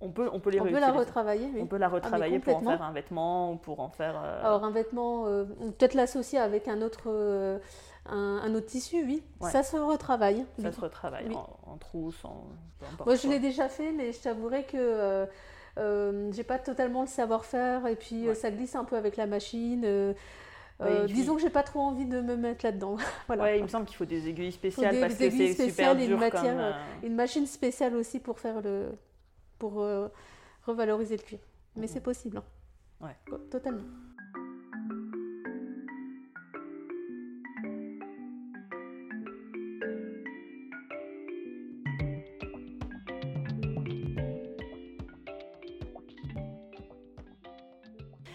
on 0.00 0.10
peut, 0.10 0.28
on 0.32 0.38
peut 0.38 0.50
les 0.50 0.60
On 0.60 0.64
peut 0.64 0.78
la 0.78 0.92
retravailler, 0.92 1.50
On 1.58 1.66
peut 1.66 1.78
la 1.78 1.86
ah, 1.86 1.90
retravailler 1.90 2.38
pour 2.38 2.58
en 2.58 2.60
faire 2.60 2.82
un 2.82 2.92
vêtement 2.92 3.52
ou 3.52 3.56
pour 3.56 3.80
en 3.80 3.88
faire. 3.88 4.16
Alors, 4.16 4.64
un 4.64 4.70
vêtement, 4.70 5.24
peut-être 5.24 5.94
l'associer 5.94 6.38
avec 6.38 6.68
un 6.68 6.82
autre, 6.82 7.08
un, 8.06 8.54
autre 8.54 8.66
tissu, 8.66 9.02
oui. 9.04 9.22
Ça 9.50 9.62
se 9.62 9.76
retravaille. 9.76 10.44
Ça 10.58 10.70
se 10.70 10.80
retravaille 10.80 11.34
en, 11.34 11.76
trousse, 11.78 12.24
en. 12.24 12.44
Moi, 13.04 13.16
je 13.16 13.28
l'ai 13.28 13.40
déjà 13.40 13.68
fait, 13.68 13.92
mais 13.92 14.12
je 14.12 14.20
t'avouerai 14.20 14.64
que. 14.64 15.26
j'ai 16.32 16.44
pas 16.44 16.58
totalement 16.58 17.00
le 17.00 17.08
savoir-faire 17.08 17.86
et 17.86 17.96
puis 17.96 18.26
ça 18.34 18.50
glisse 18.50 18.74
un 18.76 18.84
peu 18.84 18.96
avec 18.96 19.16
la 19.16 19.26
machine. 19.26 20.14
Euh, 20.80 21.06
disons 21.06 21.36
que 21.36 21.40
j'ai 21.40 21.50
pas 21.50 21.62
trop 21.62 21.80
envie 21.80 22.04
de 22.04 22.20
me 22.20 22.36
mettre 22.36 22.64
là-dedans. 22.64 22.96
voilà. 23.26 23.56
il 23.56 23.62
me 23.62 23.68
semble 23.68 23.86
qu'il 23.86 23.96
faut 23.96 24.04
des 24.04 24.28
aiguilles 24.28 24.52
spéciales 24.52 24.98
parce 25.00 25.14
que 25.14 25.30
c'est 25.30 25.54
super 25.54 25.94
dur 25.94 26.10
une, 26.10 26.16
matière, 26.18 26.58
euh, 26.58 26.72
une 27.04 27.14
machine 27.14 27.46
spéciale 27.46 27.94
aussi 27.94 28.18
pour 28.18 28.40
faire 28.40 28.60
le, 28.60 28.90
pour 29.58 29.86
revaloriser 30.66 31.16
le 31.16 31.22
cuir. 31.22 31.38
Mais 31.76 31.86
c'est 31.86 32.00
possible. 32.00 32.38
Hein. 32.38 32.44
Ouais. 33.00 33.38
Totalement. 33.50 33.82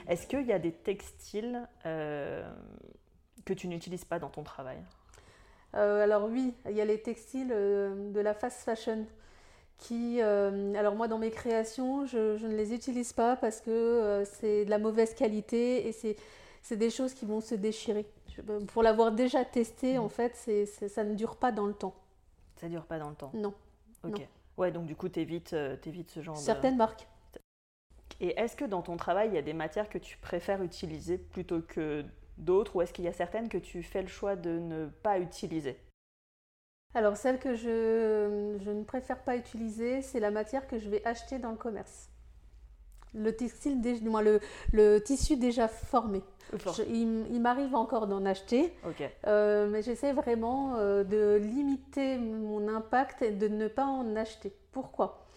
Est-ce 0.10 0.26
qu'il 0.26 0.46
y 0.48 0.52
a 0.52 0.60
des 0.60 0.72
textiles 0.72 1.68
euh, 1.86 2.44
que 3.46 3.54
tu 3.54 3.68
n'utilises 3.68 4.06
pas 4.06 4.18
dans 4.18 4.30
ton 4.30 4.44
travail? 4.44 4.80
Euh, 5.76 6.04
Alors 6.04 6.28
oui, 6.28 6.56
il 6.68 6.76
y 6.76 6.82
a 6.82 6.86
les 6.86 7.00
textiles 7.00 7.52
euh, 7.52 8.12
de 8.12 8.20
la 8.20 8.34
fast 8.34 8.62
fashion 8.62 9.06
qui, 9.78 10.20
alors 10.22 10.96
moi 10.96 11.08
dans 11.08 11.20
mes 11.20 11.32
créations, 11.32 12.06
je, 12.06 12.46
ne 12.46 12.54
les 12.54 12.74
utilise 12.74 13.14
pas 13.14 13.38
parce 13.38 13.62
que 13.62 14.24
c'est 14.26 14.66
de 14.66 14.70
la 14.70 14.78
mauvaise 14.78 15.14
qualité 15.14 15.88
et 15.88 15.94
c'est 16.62 16.76
des 16.76 16.90
choses 16.90 17.14
qui 17.14 17.26
vont 17.26 17.40
se 17.40 17.56
déchirer. 17.56 18.06
pour 18.74 18.84
l'avoir 18.84 19.14
déjà 19.14 19.46
testé, 19.46 19.98
mmh. 19.98 20.02
en 20.02 20.10
fait, 20.10 20.36
ça 20.66 21.06
ne 21.06 21.16
dure 21.16 21.38
pas 21.38 21.54
dans 21.54 21.66
le 21.66 21.74
temps. 21.74 21.96
Ça 22.58 22.68
ne 22.68 22.72
dure 22.72 22.86
pas 22.86 23.00
dans 23.00 23.10
le 23.10 23.16
temps? 23.16 23.32
Non. 23.34 23.54
Ok. 24.04 24.28
Ouais, 24.58 24.70
donc 24.70 24.86
du 24.86 24.98
coup, 24.98 25.08
tu 25.08 25.22
évites, 25.22 25.56
ce 25.56 26.22
genre 26.22 26.36
Certaines 26.36 26.76
marques. 26.76 27.08
Et 28.22 28.40
est-ce 28.40 28.56
que 28.56 28.66
dans 28.66 28.82
ton 28.82 28.98
travail, 28.98 29.30
il 29.30 29.36
y 29.36 29.38
a 29.38 29.42
des 29.42 29.54
matières 29.54 29.90
que 29.90 29.98
tu 29.98 30.18
préfères 30.18 30.62
utiliser 30.62 31.18
plutôt 31.18 31.62
que 31.62 32.04
d'autres 32.38 32.76
ou 32.76 32.82
est-ce 32.82 32.94
qu'il 32.94 33.06
y 33.06 33.08
a 33.08 33.14
certaines 33.14 33.50
que 33.50 33.58
tu 33.58 33.84
fais 33.84 34.02
le 34.02 34.08
choix 34.08 34.36
de 34.36 34.60
ne 34.60 34.88
pas 34.88 35.20
utiliser? 35.20 35.78
Alors 36.96 37.18
celle 37.18 37.40
que 37.40 37.54
je, 37.54 38.58
je, 38.64 38.72
ne 38.72 38.84
préfère 38.84 39.24
pas 39.24 39.36
utiliser, 39.36 40.02
c'est 40.02 40.20
la 40.20 40.32
matière 40.32 40.68
que 40.68 40.80
je 40.80 40.90
vais 40.90 41.06
acheter 41.06 41.38
dans 41.38 41.52
le 41.52 41.58
commerce. 41.58 42.10
Le 43.14 43.36
textile, 43.36 43.82
le, 43.82 44.40
le 44.72 45.00
tissu 45.00 45.36
déjà 45.38 45.68
formé. 45.68 46.22
il, 46.90 47.40
m'arrive 47.42 47.76
encore 47.76 48.08
d'en 48.08 48.26
acheter, 48.26 48.74
euh, 49.28 49.68
mais 49.68 49.82
j'essaie 49.82 50.14
vraiment 50.14 50.76
euh, 50.76 51.04
de 51.04 51.38
limiter 51.42 52.18
mon 52.18 52.68
impact 52.68 53.22
et 53.22 53.32
de 53.32 53.48
ne 53.48 53.68
pas 53.68 53.86
en 53.86 54.16
acheter. 54.16 54.54
Pourquoi? 54.72 55.29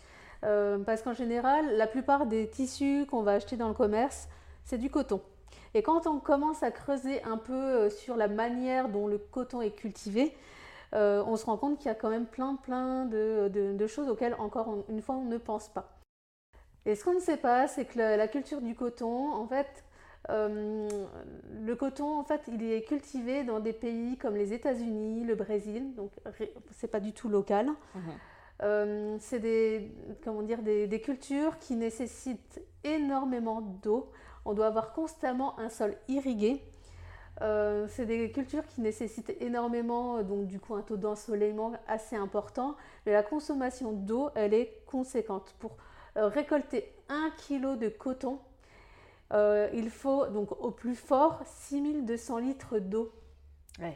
Euh, 0.45 0.79
parce 0.79 1.03
qu'en 1.03 1.13
général, 1.13 1.77
la 1.77 1.87
plupart 1.87 2.27
des 2.27 2.49
tissus 2.49 3.07
qu'on 3.11 3.23
va 3.23 3.33
acheter 3.33 3.57
dans 3.57 3.69
le 3.69 3.75
commerce, 3.75 4.29
c'est 4.65 4.79
du 4.79 4.91
coton. 4.91 5.21
Et 5.75 5.83
quand 5.83 6.07
on 6.07 6.19
commence 6.19 6.63
à 6.63 6.71
creuser 6.71 7.23
un 7.23 7.39
peu 7.39 7.53
euh, 7.53 7.91
sur 7.91 8.17
la 8.17 8.29
manière 8.29 8.89
dont 8.89 9.07
le 9.07 9.19
coton 9.19 9.63
est 9.63 9.71
cultivé, 9.71 10.37
euh, 10.95 11.23
on 11.27 11.37
se 11.37 11.47
rend 11.47 11.57
compte 11.57 11.79
qu'il 11.79 11.87
y 11.87 11.91
a 11.91 11.95
quand 11.95 12.11
même 12.11 12.27
plein, 12.27 12.57
plein 12.57 13.07
de, 13.07 13.87
choses 13.87 14.09
auxquelles, 14.09 14.35
encore 14.39 14.85
une 14.89 15.01
fois, 15.01 15.15
on 15.15 15.25
ne 15.25 15.39
pense 15.39 15.69
pas. 15.69 15.99
Et 16.85 16.97
ce 16.97 17.05
qu'on 17.05 17.15
ne 17.15 17.21
sait 17.21 17.37
pas, 17.37 17.69
c'est 17.69 17.85
que 17.85 17.99
la, 17.99 18.29
culture 18.29 18.61
du 18.61 18.75
coton, 18.75 19.33
en 19.33 19.47
fait, 19.47 19.85
le 20.29 21.75
coton, 21.75 22.19
en 22.19 22.25
fait, 22.25 22.43
il 22.49 22.71
est 22.71 22.83
cultivé 22.83 23.45
dans 23.45 23.61
des 23.61 23.73
pays 23.73 24.19
comme 24.19 24.35
les 24.35 24.53
États-Unis, 24.53 25.25
le 25.25 25.35
Brésil, 25.37 25.95
donc 25.95 26.11
c'est 26.73 26.89
pas 26.89 27.01
du 27.01 27.13
tout 27.13 27.29
local. 27.29 27.71
Mhm. 27.95 28.03
Euh, 28.63 29.17
c'est 29.19 29.41
des, 29.41 29.93
comment 30.23 30.43
dire, 30.43 30.63
des, 30.63 31.01
cultures 31.01 31.59
qui 31.59 31.75
nécessitent 31.75 32.63
énormément 32.85 33.61
d'eau. 33.61 34.13
On 34.45 34.55
doit 34.55 34.67
avoir 34.67 34.93
constamment 34.93 35.59
un 35.59 35.69
sol 35.69 35.97
irrigué. 36.09 36.63
Euh, 37.41 37.87
c'est 37.89 38.07
des 38.07 38.31
cultures 38.31 38.67
qui 38.67 38.81
nécessitent 38.81 39.35
énormément, 39.41 40.23
donc 40.23 40.47
du 40.47 40.61
coup 40.61 40.75
un 40.75 40.83
taux 40.83 40.99
d'ensoleillement 40.99 41.73
assez 41.89 42.15
important, 42.15 42.77
mais 43.05 43.13
la 43.13 43.23
consommation 43.23 43.93
d'eau, 43.93 44.29
elle 44.35 44.55
est 44.55 44.85
conséquente. 44.87 45.55
Pour 45.59 45.77
euh, 46.17 46.29
récolter 46.29 46.95
un 47.09 47.31
kilo 47.39 47.77
de 47.77 47.89
coton, 47.89 48.39
il 49.73 49.89
faut 49.89 50.27
donc 50.27 50.53
au 50.63 50.71
plus 50.71 50.95
fort 50.95 51.41
6200 51.47 52.37
litres 52.37 52.79
d'eau, 52.79 53.11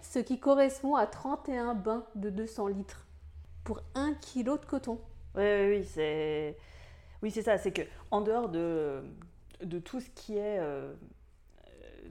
ce 0.00 0.18
qui 0.18 0.40
correspond 0.40 0.94
à 0.94 1.06
31 1.06 1.74
bains 1.74 2.06
de 2.14 2.30
200 2.30 2.68
litres 2.68 3.05
pour 3.66 3.82
un 3.96 4.14
kilo 4.14 4.56
de 4.56 4.64
coton. 4.64 4.98
Oui, 5.34 5.42
oui, 5.42 5.76
oui, 5.78 5.84
c'est 5.84 6.56
oui, 7.20 7.30
c'est 7.30 7.42
ça. 7.42 7.58
C'est 7.58 7.72
que 7.72 7.82
en 8.10 8.22
dehors 8.22 8.48
de, 8.48 9.02
de 9.60 9.78
tout 9.80 10.00
ce 10.00 10.08
qui 10.10 10.38
est 10.38 10.58
euh, 10.60 10.94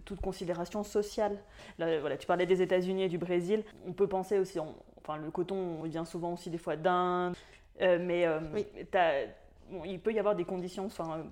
toute 0.03 0.19
considération 0.19 0.83
sociale, 0.83 1.39
voilà, 1.79 2.17
tu 2.17 2.27
parlais 2.27 2.45
des 2.45 2.61
États-Unis 2.61 3.03
et 3.03 3.09
du 3.09 3.17
Brésil. 3.17 3.63
On 3.87 3.93
peut 3.93 4.07
penser 4.07 4.37
aussi, 4.37 4.59
enfin, 4.59 5.17
le 5.17 5.31
coton 5.31 5.81
vient 5.83 6.05
souvent 6.05 6.33
aussi 6.33 6.49
des 6.49 6.57
fois 6.57 6.75
d'Inde, 6.75 7.35
euh, 7.81 7.97
mais 8.01 8.27
euh, 8.27 8.41
il 9.85 9.99
peut 10.01 10.11
y 10.11 10.19
avoir 10.19 10.35
des 10.35 10.45
conditions. 10.45 10.85
Enfin, 10.85 11.23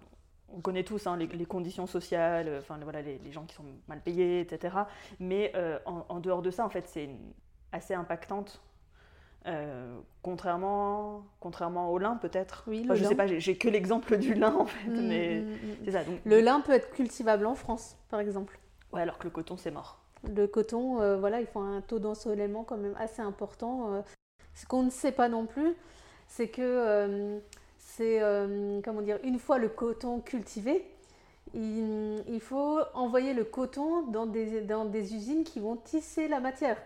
on 0.55 0.61
connaît 0.61 0.83
tous 0.83 1.05
hein, 1.05 1.17
les, 1.17 1.45
conditions 1.45 1.85
sociales, 1.85 2.49
enfin 2.59 2.79
voilà, 2.81 3.01
les, 3.01 3.31
gens 3.31 3.43
qui 3.43 3.55
sont 3.55 3.65
mal 3.89 3.99
payés, 3.99 4.39
etc. 4.39 4.75
Mais 5.19 5.51
en, 5.85 6.05
en, 6.07 6.19
dehors 6.19 6.41
de 6.41 6.51
ça, 6.51 6.63
en 6.63 6.69
fait, 6.69 6.87
c'est 6.87 7.09
assez 7.73 7.93
impactante 7.93 8.61
euh, 9.45 9.99
contrairement, 10.21 11.23
contrairement 11.39 11.91
au 11.91 11.97
lin, 11.97 12.15
peut-être. 12.15 12.63
Oui, 12.67 12.87
Je 12.93 13.03
sais 13.03 13.15
pas, 13.15 13.27
j'ai 13.27 13.57
que 13.57 13.67
l'exemple 13.67 14.17
du 14.17 14.33
lin 14.33 14.55
en 14.55 14.65
fait, 14.65 14.89
mm, 14.89 15.07
mais 15.07 15.39
mm, 15.41 15.45
mm, 15.45 15.75
c'est 15.85 15.91
ça. 15.91 15.99
Le 16.23 16.39
lin 16.39 16.61
peut 16.61 16.71
être 16.71 16.91
cultivable 16.91 17.45
en 17.45 17.55
France, 17.55 17.97
par 18.09 18.19
exemple. 18.19 18.57
Ouais, 18.93 19.01
alors 19.01 19.17
que 19.17 19.25
le 19.25 19.31
coton, 19.31 19.57
c'est 19.57 19.71
mort. 19.71 19.99
Le 20.33 20.47
coton, 20.47 21.01
euh, 21.01 21.17
voilà, 21.17 21.41
il 21.41 21.47
faut 21.47 21.59
un 21.59 21.81
taux 21.81 21.99
d'ensoleillement 21.99 22.63
quand 22.63 22.77
même 22.77 22.95
assez 22.97 23.21
important. 23.21 23.93
Euh. 23.93 24.01
Ce 24.55 24.65
qu'on 24.65 24.83
ne 24.83 24.89
sait 24.89 25.11
pas 25.11 25.27
non 25.27 25.45
plus, 25.45 25.73
c'est 26.27 26.47
que 26.47 27.41
c'est, 27.79 28.21
comment 28.85 29.01
dire, 29.01 29.17
une 29.23 29.39
fois 29.39 29.57
le 29.57 29.67
coton 29.67 30.19
cultivé, 30.19 30.85
il, 31.55 32.23
il, 32.27 32.39
faut 32.39 32.79
envoyer 32.93 33.33
le 33.33 33.43
coton 33.45 34.03
dans 34.03 34.27
des, 34.27 34.61
dans 34.61 34.85
des 34.85 35.15
usines 35.15 35.43
qui 35.43 35.59
vont 35.59 35.75
tisser 35.75 36.27
la 36.27 36.39
matière. 36.39 36.77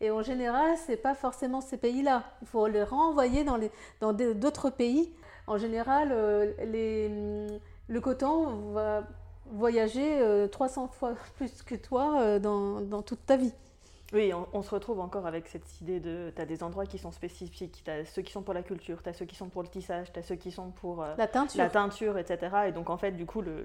Et 0.00 0.10
en 0.10 0.22
général, 0.22 0.76
ce 0.76 0.92
n'est 0.92 0.96
pas 0.96 1.14
forcément 1.14 1.60
ces 1.60 1.76
pays-là. 1.76 2.24
Il 2.42 2.48
faut 2.48 2.66
les 2.66 2.82
renvoyer 2.82 3.44
dans, 3.44 3.56
les, 3.56 3.70
dans 4.00 4.12
d'autres 4.12 4.70
pays. 4.70 5.12
En 5.46 5.58
général, 5.58 6.10
euh, 6.12 6.52
les, 6.64 7.10
le 7.88 8.00
coton 8.00 8.72
va 8.72 9.04
voyager 9.46 10.46
300 10.50 10.84
euh, 10.84 10.86
fois 10.88 11.14
plus 11.36 11.62
que 11.62 11.74
toi 11.74 12.20
euh, 12.20 12.38
dans, 12.38 12.80
dans, 12.80 13.02
toute 13.02 13.24
ta 13.26 13.36
vie. 13.36 13.52
Oui, 14.12 14.32
on, 14.52 14.62
se 14.62 14.70
retrouve 14.70 15.00
encore 15.00 15.26
avec 15.26 15.48
cette 15.48 15.80
idée 15.80 15.98
de, 15.98 16.32
tu 16.34 16.40
as 16.40 16.46
des 16.46 16.62
endroits 16.62 16.86
qui 16.86 16.98
sont 16.98 17.10
spécifiques, 17.10 17.82
tu 17.84 17.90
as 17.90 18.04
ceux 18.04 18.22
qui 18.22 18.30
sont 18.30 18.42
pour 18.42 18.54
la 18.54 18.62
culture, 18.62 19.02
tu 19.02 19.08
as 19.08 19.12
ceux 19.12 19.24
qui 19.24 19.34
sont 19.34 19.48
pour 19.48 19.62
le 19.62 19.68
tissage, 19.68 20.12
tu 20.12 20.18
as 20.18 20.22
ceux 20.22 20.36
qui 20.36 20.52
sont 20.52 20.70
pour 20.70 21.04
la, 21.18 21.26
teinture. 21.26 21.58
la 21.58 21.68
teinture, 21.68 22.16
etc. 22.16 22.38
Et 22.68 22.72
donc 22.72 22.90
en 22.90 22.96
fait, 22.96 23.12
du 23.12 23.26
coup, 23.26 23.40
le 23.42 23.64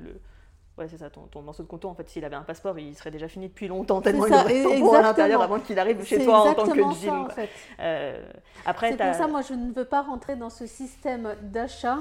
Ouais, 0.79 0.87
c'est 0.87 0.97
ça, 0.97 1.09
ton, 1.09 1.23
ton, 1.23 1.41
morceau 1.41 1.61
de 1.63 1.67
coton, 1.67 1.89
en 1.89 1.93
fait, 1.93 2.07
s'il 2.07 2.23
avait 2.23 2.37
un 2.37 2.43
passeport, 2.43 2.79
il 2.79 2.95
serait 2.95 3.11
déjà 3.11 3.27
fini 3.27 3.49
depuis 3.49 3.67
longtemps, 3.67 3.99
tellement 3.99 4.27
il 4.27 4.33
aurait 4.33 4.97
à 4.97 5.01
l'intérieur 5.01 5.41
avant 5.41 5.59
qu'il 5.59 5.77
arrive 5.77 6.01
chez 6.05 6.23
toi 6.23 6.49
en 6.49 6.53
tant 6.53 6.69
que 6.69 6.81
jean. 6.93 7.25
En 7.25 7.29
fait. 7.29 7.49
euh, 7.81 8.25
après, 8.65 8.91
c'est 8.91 8.97
pour 8.97 9.13
ça, 9.13 9.27
moi, 9.27 9.41
je 9.41 9.53
ne 9.55 9.73
veux 9.73 9.83
pas 9.83 10.03
rentrer 10.03 10.37
dans 10.37 10.49
ce 10.49 10.65
système 10.65 11.35
d'achat 11.41 11.97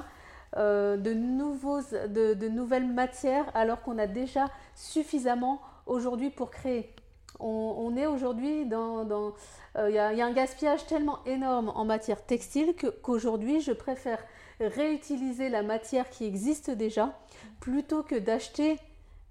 euh, 0.57 0.97
de, 0.97 1.13
nouveaux, 1.13 1.81
de, 1.81 2.35
de, 2.35 2.49
nouvelles 2.49 2.87
matières 2.87 3.47
alors 3.55 3.83
qu'on 3.83 3.99
a 3.99 4.07
déjà 4.07 4.47
suffisamment 4.77 5.61
aujourd'hui 5.87 6.31
pour 6.31 6.53
créer. 6.53 6.95
On, 7.41 7.97
est 7.97 8.07
aujourd'hui 8.07 8.65
dans... 8.65 9.33
Il 9.77 9.93
y, 9.93 9.99
a, 9.99 10.13
y, 10.13 10.21
a 10.21 10.27
un 10.27 10.33
gaspillage 10.33 10.87
tellement 10.87 11.19
énorme 11.27 11.73
en 11.75 11.85
matière 11.85 12.25
textile 12.25 12.75
qu'aujourd'hui, 13.03 13.61
je 13.61 13.73
préfère 13.73 14.19
réutiliser 14.61 15.49
la 15.49 15.63
matière 15.63 16.11
qui 16.11 16.25
existe 16.25 16.71
déjà 16.71 17.19
plutôt 17.61 18.03
que 18.03 18.17
d'acheter 18.17 18.79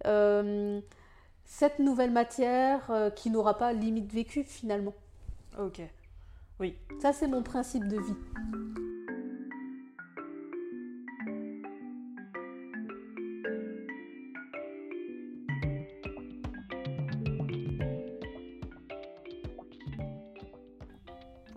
euh, 0.05 0.79
cette 1.45 1.79
nouvelle 1.79 2.11
matière 2.11 2.89
euh, 2.91 3.09
qui 3.09 3.29
n'aura 3.29 3.57
pas 3.57 3.73
limite 3.73 4.11
vécu 4.11 4.43
finalement. 4.43 4.93
Ok, 5.59 5.81
oui. 6.59 6.75
Ça 7.01 7.13
c'est 7.13 7.27
mon 7.27 7.43
principe 7.43 7.87
de 7.87 7.97
vie. 7.97 8.15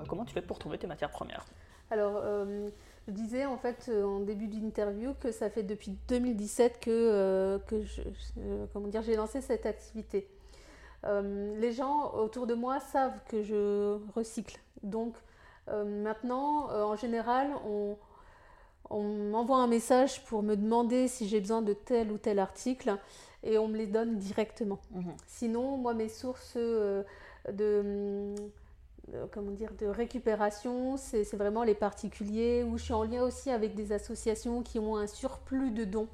Comment 0.08 0.24
tu 0.24 0.34
fais 0.34 0.42
pour 0.42 0.58
trouver 0.58 0.76
tes 0.76 0.88
matières 0.88 1.10
premières? 1.10 1.46
Alors, 1.90 2.20
euh, 2.22 2.68
je 3.10 3.14
disais 3.14 3.46
en 3.46 3.56
fait 3.56 3.86
euh, 3.88 4.04
en 4.04 4.20
début 4.20 4.46
d'interview 4.46 5.14
que 5.20 5.32
ça 5.32 5.50
fait 5.50 5.62
depuis 5.62 5.96
2017 6.08 6.78
que, 6.80 6.90
euh, 6.90 7.58
que 7.66 7.82
je, 7.82 8.02
euh, 8.38 8.66
comment 8.72 8.86
dire, 8.88 9.02
j'ai 9.02 9.16
lancé 9.16 9.40
cette 9.40 9.66
activité. 9.66 10.28
les 11.04 11.72
gens 11.72 12.12
autour 12.14 12.46
de 12.46 12.54
moi 12.54 12.78
savent 12.80 13.20
que 13.28 13.42
je 13.42 13.98
recycle. 14.14 14.58
Donc 14.82 15.14
maintenant, 15.66 16.68
en 16.70 16.96
général, 16.96 17.48
on, 17.64 17.96
on 18.90 19.02
m'envoie 19.30 19.58
un 19.58 19.68
message 19.68 20.24
pour 20.24 20.42
me 20.42 20.56
demander 20.56 21.06
si 21.06 21.28
j'ai 21.28 21.40
besoin 21.40 21.62
de 21.62 21.72
tel 21.72 22.10
ou 22.10 22.18
tel 22.18 22.38
article. 22.38 22.96
et 23.42 23.56
on 23.56 23.68
me 23.68 23.76
les 23.76 23.86
donne 23.86 24.18
directement. 24.18 24.80
Mhm. 24.90 25.14
Sinon, 25.26 25.78
moi, 25.78 25.94
mes 25.94 26.08
sources 26.08 26.56
de, 26.56 28.34
comment 29.33 29.50
dire, 29.52 29.71
de 29.78 29.87
récupération, 29.87 30.97
c'est 30.97 31.35
vraiment 31.35 31.62
les 31.64 31.75
particuliers, 31.75 32.62
où 32.62 32.78
je 32.78 32.85
suis 32.85 32.92
en 32.92 33.04
lien 33.04 33.23
aussi 33.23 33.50
avec 33.50 33.75
des 33.75 33.92
associations 33.92 34.62
qui 34.62 34.78
ont 34.78 34.97
un 34.97 35.07
surplus 35.07 35.71
de 35.71 35.85
dons. 35.85 36.09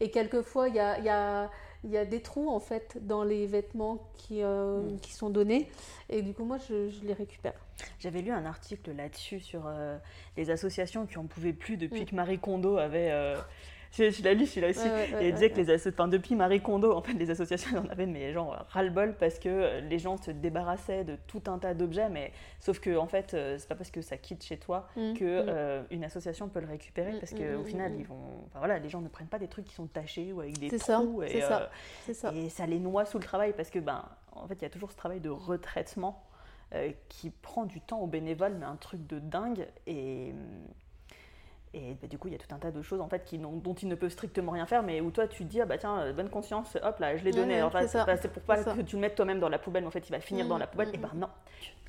Et 0.00 0.10
quelquefois, 0.10 0.68
il 0.68 0.74
y 0.76 0.80
a, 0.80 0.98
il 0.98 1.04
y 1.04 1.08
a- 1.10 1.50
il 1.82 1.90
y 1.90 1.96
a 1.96 2.04
des 2.04 2.20
trous, 2.20 2.50
en 2.50 2.60
fait, 2.60 2.98
dans 3.06 3.24
les 3.24 3.46
vêtements 3.46 4.10
qui, 4.18 4.42
euh, 4.42 4.80
Mm. 4.82 5.00
qui 5.00 5.12
sont 5.14 5.30
donnés. 5.30 5.70
Et 6.10 6.20
du 6.20 6.34
coup, 6.34 6.44
moi, 6.44 6.58
je, 6.68 6.88
je 6.90 7.00
les 7.04 7.14
récupère. 7.14 7.54
J'avais 7.98 8.20
lu 8.20 8.30
un 8.30 8.44
article 8.44 8.92
là-dessus 8.94 9.40
sur 9.40 9.62
euh, 9.66 9.96
les 10.36 10.50
associations 10.50 11.06
qui 11.06 11.16
en 11.16 11.24
pouvaient 11.26 11.54
plus 11.54 11.78
depuis 11.78 12.02
Mm. 12.02 12.06
que 12.06 12.14
Marie 12.14 12.38
Kondo 12.38 12.76
avait. 12.76 13.10
euh, 13.10 13.38
Je, 13.96 14.08
je 14.10 14.22
l'ai 14.22 14.34
lu 14.36 14.46
celui-là 14.46 14.68
aussi. 14.70 14.78
Ouais, 14.80 14.90
ouais, 15.12 15.24
et 15.24 15.26
elle 15.28 15.34
disait 15.34 15.50
que 15.50 15.56
les 15.56 15.68
asso- 15.70 15.88
enfin, 15.88 16.06
depuis 16.06 16.36
Marie 16.36 16.60
Kondo, 16.62 16.92
en 16.92 17.02
fait, 17.02 17.12
les 17.14 17.28
associations 17.30 17.78
en 17.84 17.88
avaient 17.88 18.06
mais 18.06 18.32
genre 18.32 18.64
ras-le-bol 18.70 19.16
parce 19.18 19.40
que 19.40 19.48
euh, 19.48 19.80
les 19.80 19.98
gens 19.98 20.16
se 20.16 20.30
débarrassaient 20.30 21.02
de 21.04 21.16
tout 21.26 21.42
un 21.48 21.58
tas 21.58 21.74
d'objets, 21.74 22.08
mais 22.08 22.32
sauf 22.60 22.78
que 22.78 22.96
en 22.96 23.06
fait, 23.08 23.34
euh, 23.34 23.56
c'est 23.58 23.68
pas 23.68 23.74
parce 23.74 23.90
que 23.90 24.00
ça 24.00 24.16
quitte 24.16 24.44
chez 24.44 24.58
toi 24.58 24.86
Mm, 24.96 25.14
que 25.14 25.24
mm. 25.24 25.46
euh, 25.48 25.82
une 25.90 26.04
association 26.04 26.48
peut 26.48 26.60
le 26.60 26.68
récupérer 26.68 27.14
Mm, 27.14 27.18
parce 27.18 27.32
mm, 27.32 27.36
qu'au 27.56 27.64
final, 27.64 27.92
ils 27.98 28.06
vont, 28.06 28.44
enfin, 28.46 28.60
voilà, 28.60 28.78
les 28.78 28.88
gens 28.88 29.00
ne 29.00 29.08
prennent 29.08 29.26
pas 29.26 29.40
des 29.40 29.48
trucs 29.48 29.64
qui 29.64 29.74
sont 29.74 29.86
tachés 29.88 30.32
ou 30.32 30.40
avec 30.40 30.56
des 30.58 30.70
C'est 30.70 30.78
ça, 30.78 30.94
trous 30.98 31.22
et, 31.24 31.28
c'est 31.28 32.14
ça. 32.14 32.28
euh, 32.28 32.30
et 32.32 32.48
ça 32.48 32.66
les 32.66 32.78
noie 32.78 33.04
sous 33.04 33.18
le 33.18 33.24
travail 33.24 33.52
parce 33.56 33.70
que, 33.70 33.80
ben, 33.80 34.04
en 34.32 34.46
fait, 34.46 34.54
il 34.54 34.62
y 34.62 34.66
a 34.66 34.70
toujours 34.70 34.92
ce 34.92 34.96
travail 34.96 35.18
de 35.18 35.30
retraitement 35.30 36.22
euh, 36.74 36.92
qui 37.08 37.30
prend 37.30 37.64
du 37.66 37.80
temps 37.80 37.98
aux 38.00 38.06
bénévoles, 38.06 38.54
mais 38.54 38.66
un 38.66 38.76
truc 38.76 39.04
de 39.08 39.18
dingue. 39.18 39.66
Et, 39.88 40.32
et 41.72 41.94
bah, 42.00 42.08
du 42.08 42.18
coup, 42.18 42.28
il 42.28 42.32
y 42.32 42.34
a 42.34 42.38
tout 42.38 42.52
un 42.54 42.58
tas 42.58 42.70
de 42.72 42.82
choses 42.82 43.00
en 43.00 43.08
fait 43.08 43.24
qui, 43.24 43.38
dont 43.38 43.74
ils 43.74 43.88
ne 43.88 43.94
peuvent 43.94 44.10
strictement 44.10 44.52
rien 44.52 44.66
faire, 44.66 44.82
mais 44.82 45.00
où 45.00 45.10
toi 45.10 45.28
tu 45.28 45.44
te 45.44 45.48
dis, 45.48 45.60
ah 45.60 45.66
bah 45.66 45.78
tiens, 45.78 45.98
euh, 46.00 46.12
bonne 46.12 46.28
conscience, 46.28 46.76
hop 46.82 46.98
là, 46.98 47.16
je 47.16 47.24
l'ai 47.24 47.30
donné. 47.32 47.54
ouais, 47.54 47.58
Alors, 47.58 47.68
enfin, 47.68 47.86
c'est 47.86 48.04
pas- 48.04 48.16
pour 48.28 48.42
pas 48.42 48.56
ça. 48.62 48.74
que 48.74 48.80
tu 48.82 48.96
le 48.96 49.02
mettes 49.02 49.14
toi-même 49.14 49.38
dans 49.40 49.48
la 49.48 49.58
poubelle, 49.58 49.82
mais 49.84 49.88
en 49.88 49.92
fait, 49.92 50.08
il 50.08 50.12
va 50.12 50.20
finir 50.20 50.46
dans 50.48 50.56
Mm, 50.56 50.60
la 50.60 50.66
poubelle. 50.66 50.88
mm, 50.88 50.94
Et 50.94 50.98
ben 50.98 51.10
mm. 51.14 51.18
non. 51.20 51.28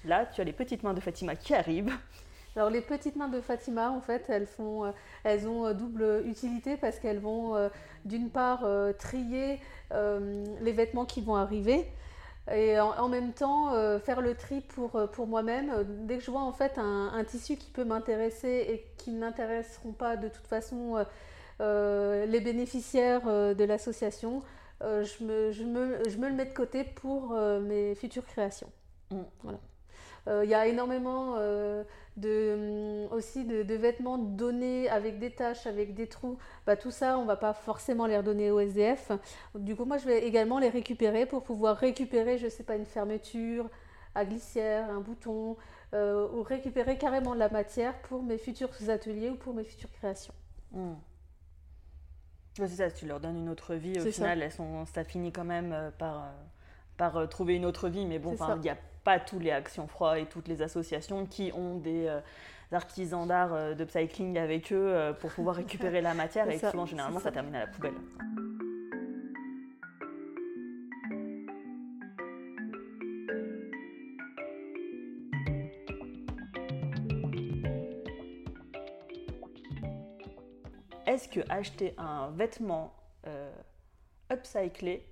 Là, 0.05 0.25
tu 0.27 0.41
as 0.41 0.43
les 0.43 0.53
petites 0.53 0.83
mains 0.83 0.93
de 0.93 0.99
Fatima 1.01 1.35
qui 1.35 1.53
arrivent. 1.55 1.91
Alors 2.55 2.69
les 2.69 2.81
petites 2.81 3.15
mains 3.15 3.29
de 3.29 3.39
Fatima, 3.39 3.91
en 3.91 4.01
fait, 4.01 4.25
elles, 4.29 4.45
font, 4.45 4.85
euh, 4.85 4.91
elles 5.23 5.47
ont 5.47 5.65
euh, 5.65 5.73
double 5.73 6.23
utilité 6.25 6.75
parce 6.77 6.99
qu'elles 6.99 7.19
vont 7.19 7.69
d'une 8.05 8.29
part 8.29 8.65
trier 8.99 9.59
les 9.91 10.71
vêtements 10.71 11.05
qui 11.05 11.21
vont 11.21 11.35
arriver 11.35 11.85
et 12.51 12.79
en, 12.79 12.91
en 12.97 13.09
même 13.09 13.33
temps 13.33 13.73
euh, 13.73 13.99
faire 13.99 14.21
le 14.21 14.35
tri 14.35 14.61
pour, 14.61 14.95
euh, 14.95 15.07
pour 15.07 15.27
moi-même. 15.27 15.69
Euh, 15.69 15.83
Dès 15.85 16.17
que 16.17 16.23
je 16.23 16.31
vois 16.31 16.41
en 16.41 16.53
fait 16.53 16.77
un, 16.77 17.11
un 17.13 17.23
tissu 17.23 17.57
qui 17.57 17.71
peut 17.71 17.83
m'intéresser 17.83 18.65
et 18.69 18.85
qui 18.97 19.11
n'intéresseront 19.11 19.93
pas 19.93 20.15
de 20.17 20.27
toute 20.27 20.47
façon 20.47 21.05
euh, 21.61 22.25
les 22.25 22.39
bénéficiaires 22.39 23.25
de 23.25 23.63
l'association, 23.63 24.41
je, 24.81 25.23
me, 25.23 25.51
je, 25.51 25.63
me, 25.63 26.09
je 26.09 26.17
me 26.17 26.27
le 26.27 26.33
mets 26.33 26.45
de 26.45 26.53
côté 26.53 26.83
pour 26.83 27.33
mes 27.61 27.93
futures 27.95 28.25
créations. 28.25 28.71
Mm. 29.11 29.21
Voilà. 29.43 29.59
Euh, 30.27 30.41
Il 30.43 30.49
y 30.49 30.53
a 30.53 30.67
énormément 30.67 31.35
euh, 31.37 31.83
de, 32.17 32.80
aussi 33.11 33.45
de, 33.45 33.63
de 33.63 33.75
vêtements 33.75 34.17
donnés 34.17 34.89
avec 34.89 35.19
des 35.19 35.31
taches, 35.31 35.65
avec 35.67 35.93
des 35.93 36.07
trous. 36.07 36.37
Bah, 36.65 36.75
tout 36.75 36.91
ça, 36.91 37.17
on 37.17 37.25
va 37.25 37.35
pas 37.35 37.53
forcément 37.53 38.05
les 38.05 38.17
redonner 38.17 38.51
au 38.51 38.59
SDF. 38.59 39.11
Du 39.55 39.75
coup, 39.75 39.85
moi, 39.85 39.97
je 39.97 40.05
vais 40.05 40.25
également 40.25 40.59
les 40.59 40.69
récupérer 40.69 41.25
pour 41.25 41.43
pouvoir 41.43 41.77
récupérer, 41.77 42.37
je 42.37 42.47
sais 42.47 42.63
pas, 42.63 42.75
une 42.75 42.85
fermeture 42.85 43.69
à 44.13 44.25
glissière, 44.25 44.89
un 44.89 44.99
bouton, 44.99 45.55
euh, 45.93 46.27
ou 46.33 46.43
récupérer 46.43 46.97
carrément 46.97 47.33
de 47.33 47.39
la 47.39 47.49
matière 47.49 47.97
pour 48.03 48.23
mes 48.23 48.37
futurs 48.37 48.69
ateliers 48.89 49.29
ou 49.29 49.35
pour 49.35 49.53
mes 49.53 49.63
futures 49.63 49.91
créations. 49.91 50.33
Mm. 50.71 50.93
Ouais, 52.59 52.67
c'est 52.67 52.75
ça, 52.75 52.91
tu 52.91 53.05
leur 53.05 53.19
donnes 53.19 53.37
une 53.37 53.49
autre 53.49 53.75
vie. 53.75 53.97
Au 53.97 54.03
C'est 54.03 54.11
ça. 54.11 54.23
final, 54.23 54.41
elles 54.41 54.51
sont, 54.51 54.85
ça 54.85 55.03
finit 55.03 55.31
quand 55.31 55.45
même 55.45 55.71
euh, 55.71 55.91
par, 55.91 56.23
euh, 56.23 56.27
par 56.97 57.17
euh, 57.17 57.25
trouver 57.27 57.55
une 57.55 57.65
autre 57.65 57.87
vie. 57.87 58.05
Mais 58.05 58.19
bon, 58.19 58.35
il 58.55 58.61
n'y 58.61 58.69
a 58.69 58.77
pas 59.03 59.19
tous 59.19 59.39
les 59.39 59.51
Actions 59.51 59.87
Froid 59.87 60.19
et 60.19 60.25
toutes 60.25 60.47
les 60.47 60.61
associations 60.61 61.25
qui 61.25 61.51
ont 61.53 61.77
des 61.77 62.07
euh, 62.07 62.19
artisans 62.71 63.27
d'art 63.27 63.53
euh, 63.53 63.73
de 63.73 63.85
cycling 63.85 64.37
avec 64.37 64.71
eux 64.71 64.75
euh, 64.75 65.13
pour 65.13 65.31
pouvoir 65.31 65.55
récupérer 65.55 66.01
la 66.01 66.13
matière. 66.13 66.49
Et 66.49 66.59
souvent, 66.59 66.85
généralement, 66.85 67.19
ça 67.19 67.25
ça. 67.25 67.31
termine 67.31 67.55
à 67.55 67.59
la 67.59 67.67
poubelle. 67.67 67.93
Est-ce 81.07 81.27
que 81.27 81.41
acheter 81.49 81.93
un 81.97 82.31
vêtement 82.31 82.93
euh, 83.27 83.51
upcyclé, 84.31 85.05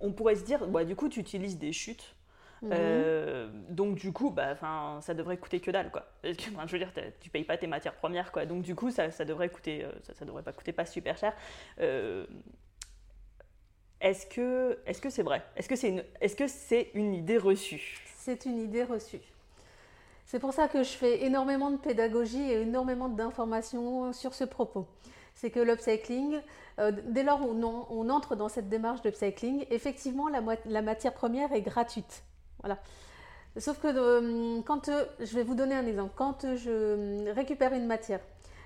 on 0.00 0.12
pourrait 0.12 0.34
se 0.34 0.44
dire, 0.44 0.66
bah, 0.66 0.84
du 0.84 0.96
coup, 0.96 1.08
tu 1.08 1.20
utilises 1.20 1.56
des 1.56 1.72
chutes. 1.72 2.16
Mhm. 2.64 2.70
Euh, 2.72 3.48
donc 3.68 3.96
du 3.96 4.12
coup, 4.12 4.30
bah, 4.30 4.56
ça 5.00 5.14
devrait 5.14 5.36
coûter 5.36 5.60
que 5.60 5.70
dalle, 5.70 5.90
quoi. 5.90 6.06
Parce 6.22 6.36
que, 6.36 6.44
je 6.66 6.72
veux 6.72 6.78
dire, 6.78 6.90
tu 7.20 7.30
payes 7.30 7.44
pas 7.44 7.58
tes 7.58 7.66
matières 7.66 7.94
premières, 7.94 8.32
quoi. 8.32 8.46
Donc 8.46 8.62
du 8.62 8.74
coup, 8.74 8.90
ça, 8.90 9.10
ça 9.10 9.24
devrait 9.24 9.50
coûter, 9.50 9.84
euh, 9.84 9.92
ça, 10.02 10.14
ça 10.14 10.24
devrait 10.24 10.42
pas 10.42 10.52
coûter 10.52 10.72
pas 10.72 10.86
super 10.86 11.16
cher. 11.16 11.34
Euh, 11.80 12.26
est-ce 14.00 14.26
que, 14.26 14.78
est-ce 14.86 15.00
que 15.00 15.10
c'est 15.10 15.22
vrai? 15.22 15.42
Est-ce 15.56 15.68
que 15.68 15.76
c'est 15.76 15.88
une, 15.88 16.04
est-ce 16.20 16.36
que 16.36 16.46
c'est 16.48 16.90
une 16.94 17.14
idée 17.14 17.38
reçue? 17.38 18.02
C'est 18.16 18.46
une 18.46 18.58
idée 18.58 18.84
reçue. 18.84 19.20
C'est 20.26 20.38
pour 20.38 20.54
ça 20.54 20.68
que 20.68 20.82
je 20.82 20.90
fais 20.90 21.24
énormément 21.24 21.70
de 21.70 21.76
pédagogie 21.76 22.50
et 22.50 22.62
énormément 22.62 23.10
d'informations 23.10 24.12
sur 24.14 24.32
ce 24.34 24.44
propos. 24.44 24.86
C'est 25.34 25.50
que 25.50 25.60
l'upcycling, 25.60 26.40
euh, 26.78 26.92
dès 27.08 27.22
lors 27.24 27.42
où 27.42 27.52
on, 27.52 27.86
on 27.90 28.08
entre 28.08 28.36
dans 28.36 28.48
cette 28.48 28.68
démarche 28.70 29.02
d'upcycling, 29.02 29.66
effectivement, 29.70 30.28
la, 30.28 30.40
moi- 30.40 30.56
la 30.64 30.80
matière 30.80 31.12
première 31.12 31.52
est 31.52 31.60
gratuite. 31.60 32.24
Voilà. 32.64 32.78
Sauf 33.58 33.78
que 33.78 33.86
euh, 33.88 34.60
quand, 34.66 34.88
euh, 34.88 35.04
je 35.20 35.34
vais 35.36 35.44
vous 35.44 35.54
donner 35.54 35.74
un 35.76 35.86
exemple, 35.86 36.12
quand 36.16 36.44
euh, 36.44 36.56
je 36.56 37.30
récupère 37.32 37.72
une 37.72 37.86
matière, 37.86 38.20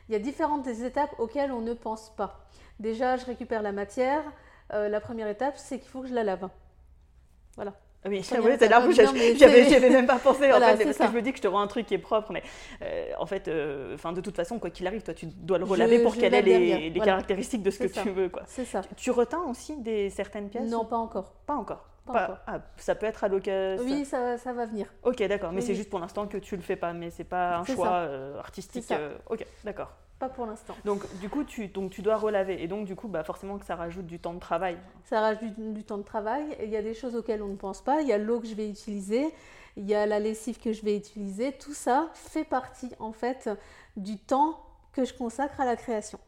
il 0.09 0.13
y 0.13 0.17
a 0.17 0.19
différentes 0.19 0.67
étapes 0.67 1.11
auxquelles 1.19 1.53
on 1.53 1.61
ne 1.61 1.75
pense 1.75 2.11
pas. 2.17 2.47
Déjà, 2.81 3.17
je 3.17 3.27
récupère 3.27 3.61
la 3.63 3.73
matière. 3.73 4.23
la 4.71 5.01
première 5.01 5.29
étape, 5.29 5.55
c'est 5.59 5.79
qu'il 5.79 5.89
faut 5.91 6.01
que 6.03 6.09
je 6.09 6.15
la 6.15 6.23
lave. 6.25 6.49
Voilà. 7.57 7.75
Ah 8.05 8.09
Oui, 8.09 8.23
c'est 8.23 8.37
là 8.69 8.81
où 8.81 8.93
j'avais 8.93 9.91
même 9.91 10.07
pas 10.07 10.19
pensé 10.21 10.45
en 10.47 10.51
Voilà, 10.51 10.69
fait, 10.69 10.77
c'est 10.79 10.85
parce 10.85 10.97
ça. 10.99 11.05
que 11.07 11.11
je 11.13 11.17
me 11.17 11.21
dis 11.23 11.33
que 11.33 11.39
je 11.39 11.43
te 11.43 11.49
rends 11.49 11.61
un 11.61 11.67
truc 11.67 11.85
qui 11.87 11.95
est 11.95 11.99
propre, 11.99 12.31
mais 12.33 12.43
euh, 12.83 13.11
en 13.19 13.27
fait, 13.27 13.49
euh, 13.49 13.97
de 13.97 14.21
toute 14.21 14.37
façon, 14.37 14.59
quoi 14.61 14.71
qu'il 14.71 14.87
arrive, 14.87 15.03
toi 15.03 15.13
tu 15.15 15.27
dois 15.27 15.59
le 15.59 15.67
Je- 15.67 15.71
relaver 15.71 15.99
pour 15.99 16.15
qu'elle 16.17 16.33
ait 16.35 16.43
les, 16.43 16.59
bien. 16.59 16.79
les 16.79 16.91
Voilà. 16.91 17.05
caractéristiques 17.05 17.63
de 17.65 17.71
ce 17.73 17.81
que 17.81 17.89
ça. 17.89 18.03
tu 18.03 18.11
veux, 18.11 18.29
quoi. 18.29 18.43
C'est 18.47 18.65
ça. 18.65 18.83
Tu, 18.83 18.95
tu 18.95 19.11
reteins 19.11 19.43
aussi 19.51 19.77
des 19.79 20.09
certaines 20.11 20.49
pièces 20.49 20.71
Non, 20.71 20.83
ou- 20.83 20.85
pas 20.85 20.97
encore. 20.97 21.33
pas 21.45 21.55
encore. 21.57 21.85
Pas 22.13 22.25
encore. 22.25 22.39
Ah, 22.47 22.61
ça 22.77 22.95
peut 22.95 23.07
être 23.07 23.25
à 23.25 23.29
l'occasion. 23.29 23.85
Oui, 23.85 24.05
ça, 24.05 24.39
ça 24.39 24.53
va 24.53 24.67
venir. 24.67 24.87
Ok, 25.03 25.23
d'accord, 25.25 25.53
mais 25.53 25.61
Oui, 25.61 25.67
c'est 25.67 25.75
juste 25.75 25.91
pour 25.91 26.01
l'instant 26.01 26.27
que 26.27 26.39
tu 26.39 26.57
le 26.57 26.63
fais 26.63 26.77
pas, 26.77 26.93
mais 26.93 27.11
c'est 27.11 27.25
pas 27.25 27.59
un 27.59 27.65
choix 27.65 27.89
euh, 27.89 28.39
artistique. 28.39 28.91
Euh, 28.91 29.17
ok, 29.29 29.45
d'accord. 29.65 29.93
Pas 30.19 30.29
pour 30.29 30.47
l'instant. 30.47 30.75
Donc 30.85 31.03
du 31.21 31.29
coup, 31.29 31.45
tu 31.45 31.69
donc 31.69 31.93
tu 31.93 32.03
dois 32.03 32.17
relaver 32.17 32.61
et 32.61 32.67
donc 32.67 32.87
du 32.87 32.97
coup, 32.97 33.07
bah 33.07 33.23
forcément 33.23 33.57
que 33.57 33.65
ça 33.65 33.77
rajoute 33.77 34.07
du 34.07 34.19
temps 34.19 34.35
de 34.35 34.41
travail. 34.41 34.77
Ça 35.05 35.21
rajoute 35.21 35.55
du, 35.55 35.73
du 35.73 35.85
temps 35.85 35.99
de 35.99 36.03
travail. 36.03 36.45
Il 36.61 36.71
y 36.71 36.77
a 36.77 36.83
des 36.83 36.95
choses 36.95 37.15
auxquelles 37.15 37.43
on 37.43 37.49
ne 37.49 37.57
pense 37.57 37.83
pas. 37.83 38.01
Il 38.01 38.09
y 38.09 38.13
a 38.13 38.19
l'eau 38.19 38.41
que 38.41 38.47
je 38.49 38.55
vais 38.55 38.69
utiliser. 38.69 39.33
Il 39.77 39.89
y 39.89 39.95
a 39.95 40.07
la 40.07 40.19
lessive 40.19 40.59
que 40.59 40.73
je 40.73 40.85
vais 40.85 40.97
utiliser. 40.97 41.53
Tout 41.53 41.73
ça 41.75 42.11
fait 42.15 42.43
partie 42.43 42.91
en 42.99 43.13
fait 43.13 43.49
du 43.97 44.19
temps 44.19 44.59
que 44.93 45.05
je 45.05 45.15
consacre 45.15 45.61
à 45.61 45.65
la 45.65 45.77
création. 45.77 46.19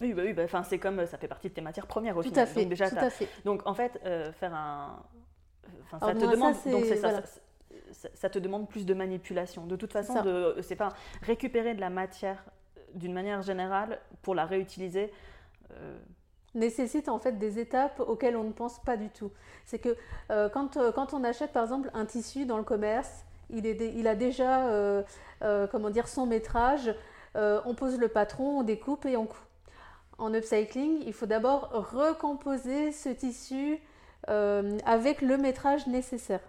Oui, 0.00 0.12
bah 0.12 0.22
oui, 0.24 0.32
bah, 0.32 0.44
c'est 0.64 0.78
comme 0.78 1.06
ça 1.06 1.16
fait 1.18 1.28
partie 1.28 1.48
de 1.48 1.54
tes 1.54 1.60
matières 1.60 1.86
premières 1.86 2.16
au 2.16 2.22
Tout 2.22 2.32
à 2.34 2.46
fait. 2.46 2.60
Donc 2.60 2.70
déjà, 2.70 2.88
tout 2.88 2.96
t'as- 2.96 3.06
à 3.06 3.10
fait. 3.10 3.28
Donc 3.44 3.62
en 3.66 3.74
fait, 3.74 4.00
euh, 4.04 4.32
faire 4.32 4.54
un. 4.54 5.02
Enfin, 5.84 5.98
ça 6.00 6.06
Alors, 6.06 6.18
te 6.18 6.24
moi, 6.24 6.34
demande. 6.34 6.54
c'est- 6.56 6.70
donc 6.70 6.84
c'est 6.84 6.96
ça, 6.96 7.08
voilà. 7.10 7.22
ça, 7.26 7.40
ça- 7.92 8.08
ça 8.14 8.28
te 8.30 8.38
demande 8.38 8.68
plus 8.68 8.84
de 8.86 8.94
manipulation. 8.94 9.66
De 9.66 9.76
toute 9.76 9.92
façon, 9.92 10.22
de, 10.22 10.56
c'est 10.62 10.76
pas 10.76 10.90
récupérer 11.22 11.74
de 11.74 11.80
la 11.80 11.90
matière 11.90 12.44
euh, 12.76 12.80
d'une 12.94 13.12
manière 13.12 13.42
générale 13.42 14.00
pour 14.22 14.34
la 14.34 14.44
réutiliser. 14.46 15.12
euh, 15.72 15.98
nécessite 16.54 17.08
en 17.08 17.18
fait 17.18 17.32
des 17.38 17.58
étapes 17.58 17.98
auxquelles 17.98 18.36
on 18.36 18.44
ne 18.44 18.52
pense 18.52 18.78
pas 18.84 18.96
du 18.96 19.08
tout. 19.10 19.32
C'est 19.64 19.80
que 19.80 19.96
euh, 20.30 20.48
quand, 20.48 20.76
euh, 20.76 20.92
quand 20.92 21.12
on 21.12 21.24
achète 21.24 21.52
par 21.52 21.64
exemple 21.64 21.90
un 21.94 22.04
tissu 22.04 22.46
dans 22.46 22.58
le 22.58 22.62
commerce, 22.62 23.24
il, 23.50 23.66
est 23.66 23.74
dé- 23.74 23.92
il 23.96 24.06
a 24.06 24.14
déjà 24.14 24.68
euh, 24.68 25.02
euh, 25.42 25.66
comment 25.66 25.90
dire, 25.90 26.06
son 26.06 26.26
métrage, 26.26 26.94
euh, 27.34 27.60
on 27.64 27.74
pose 27.74 27.98
le 27.98 28.06
patron, 28.06 28.60
on 28.60 28.62
découpe 28.62 29.04
et 29.06 29.16
on 29.16 29.26
coud. 29.26 29.38
En 30.18 30.32
upcycling, 30.32 31.02
il 31.06 31.12
faut 31.12 31.26
d'abord 31.26 31.70
recomposer 31.92 32.92
ce 32.92 33.08
tissu 33.08 33.78
euh, 34.28 34.78
avec 34.86 35.20
le 35.22 35.36
métrage 35.36 35.86
nécessaire. 35.86 36.40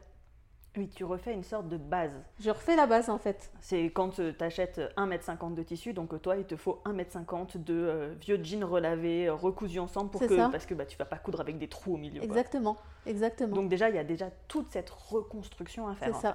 oui, 0.77 0.87
tu 0.89 1.03
refais 1.03 1.33
une 1.33 1.43
sorte 1.43 1.67
de 1.67 1.77
base. 1.77 2.11
Je 2.39 2.49
refais 2.51 2.75
la 2.75 2.85
base 2.85 3.09
en 3.09 3.17
fait. 3.17 3.51
C'est 3.61 3.85
quand 3.85 4.09
tu 4.09 4.33
achètes 4.39 4.79
1m50 4.97 5.55
de 5.55 5.63
tissu, 5.63 5.93
donc 5.93 6.13
euh, 6.13 6.19
toi, 6.19 6.37
il 6.37 6.45
te 6.45 6.55
faut 6.55 6.79
1m50 6.85 7.63
de 7.63 7.73
euh, 7.73 8.13
vieux 8.21 8.39
jeans 8.43 8.63
relavés, 8.63 9.29
recousus 9.29 9.79
ensemble, 9.79 10.11
pour 10.11 10.21
C'est 10.21 10.27
que, 10.27 10.35
ça. 10.37 10.49
parce 10.51 10.65
que 10.65 10.73
bah, 10.75 10.85
tu 10.85 10.95
vas 10.97 11.05
pas 11.05 11.17
coudre 11.17 11.39
avec 11.41 11.57
des 11.57 11.67
trous 11.67 11.95
au 11.95 11.97
milieu. 11.97 12.19
quoi. 12.19 12.25
Exactement, 12.27 12.77
exactement. 13.07 13.55
Donc 13.55 13.69
déjà, 13.69 13.89
il 13.89 13.95
y 13.95 13.99
a 13.99 14.03
déjà 14.03 14.29
toute 14.47 14.69
cette 14.69 14.89
reconstruction 14.91 15.87
à 15.87 15.95
faire. 15.95 16.13
C'est 16.15 16.21
ça. 16.21 16.33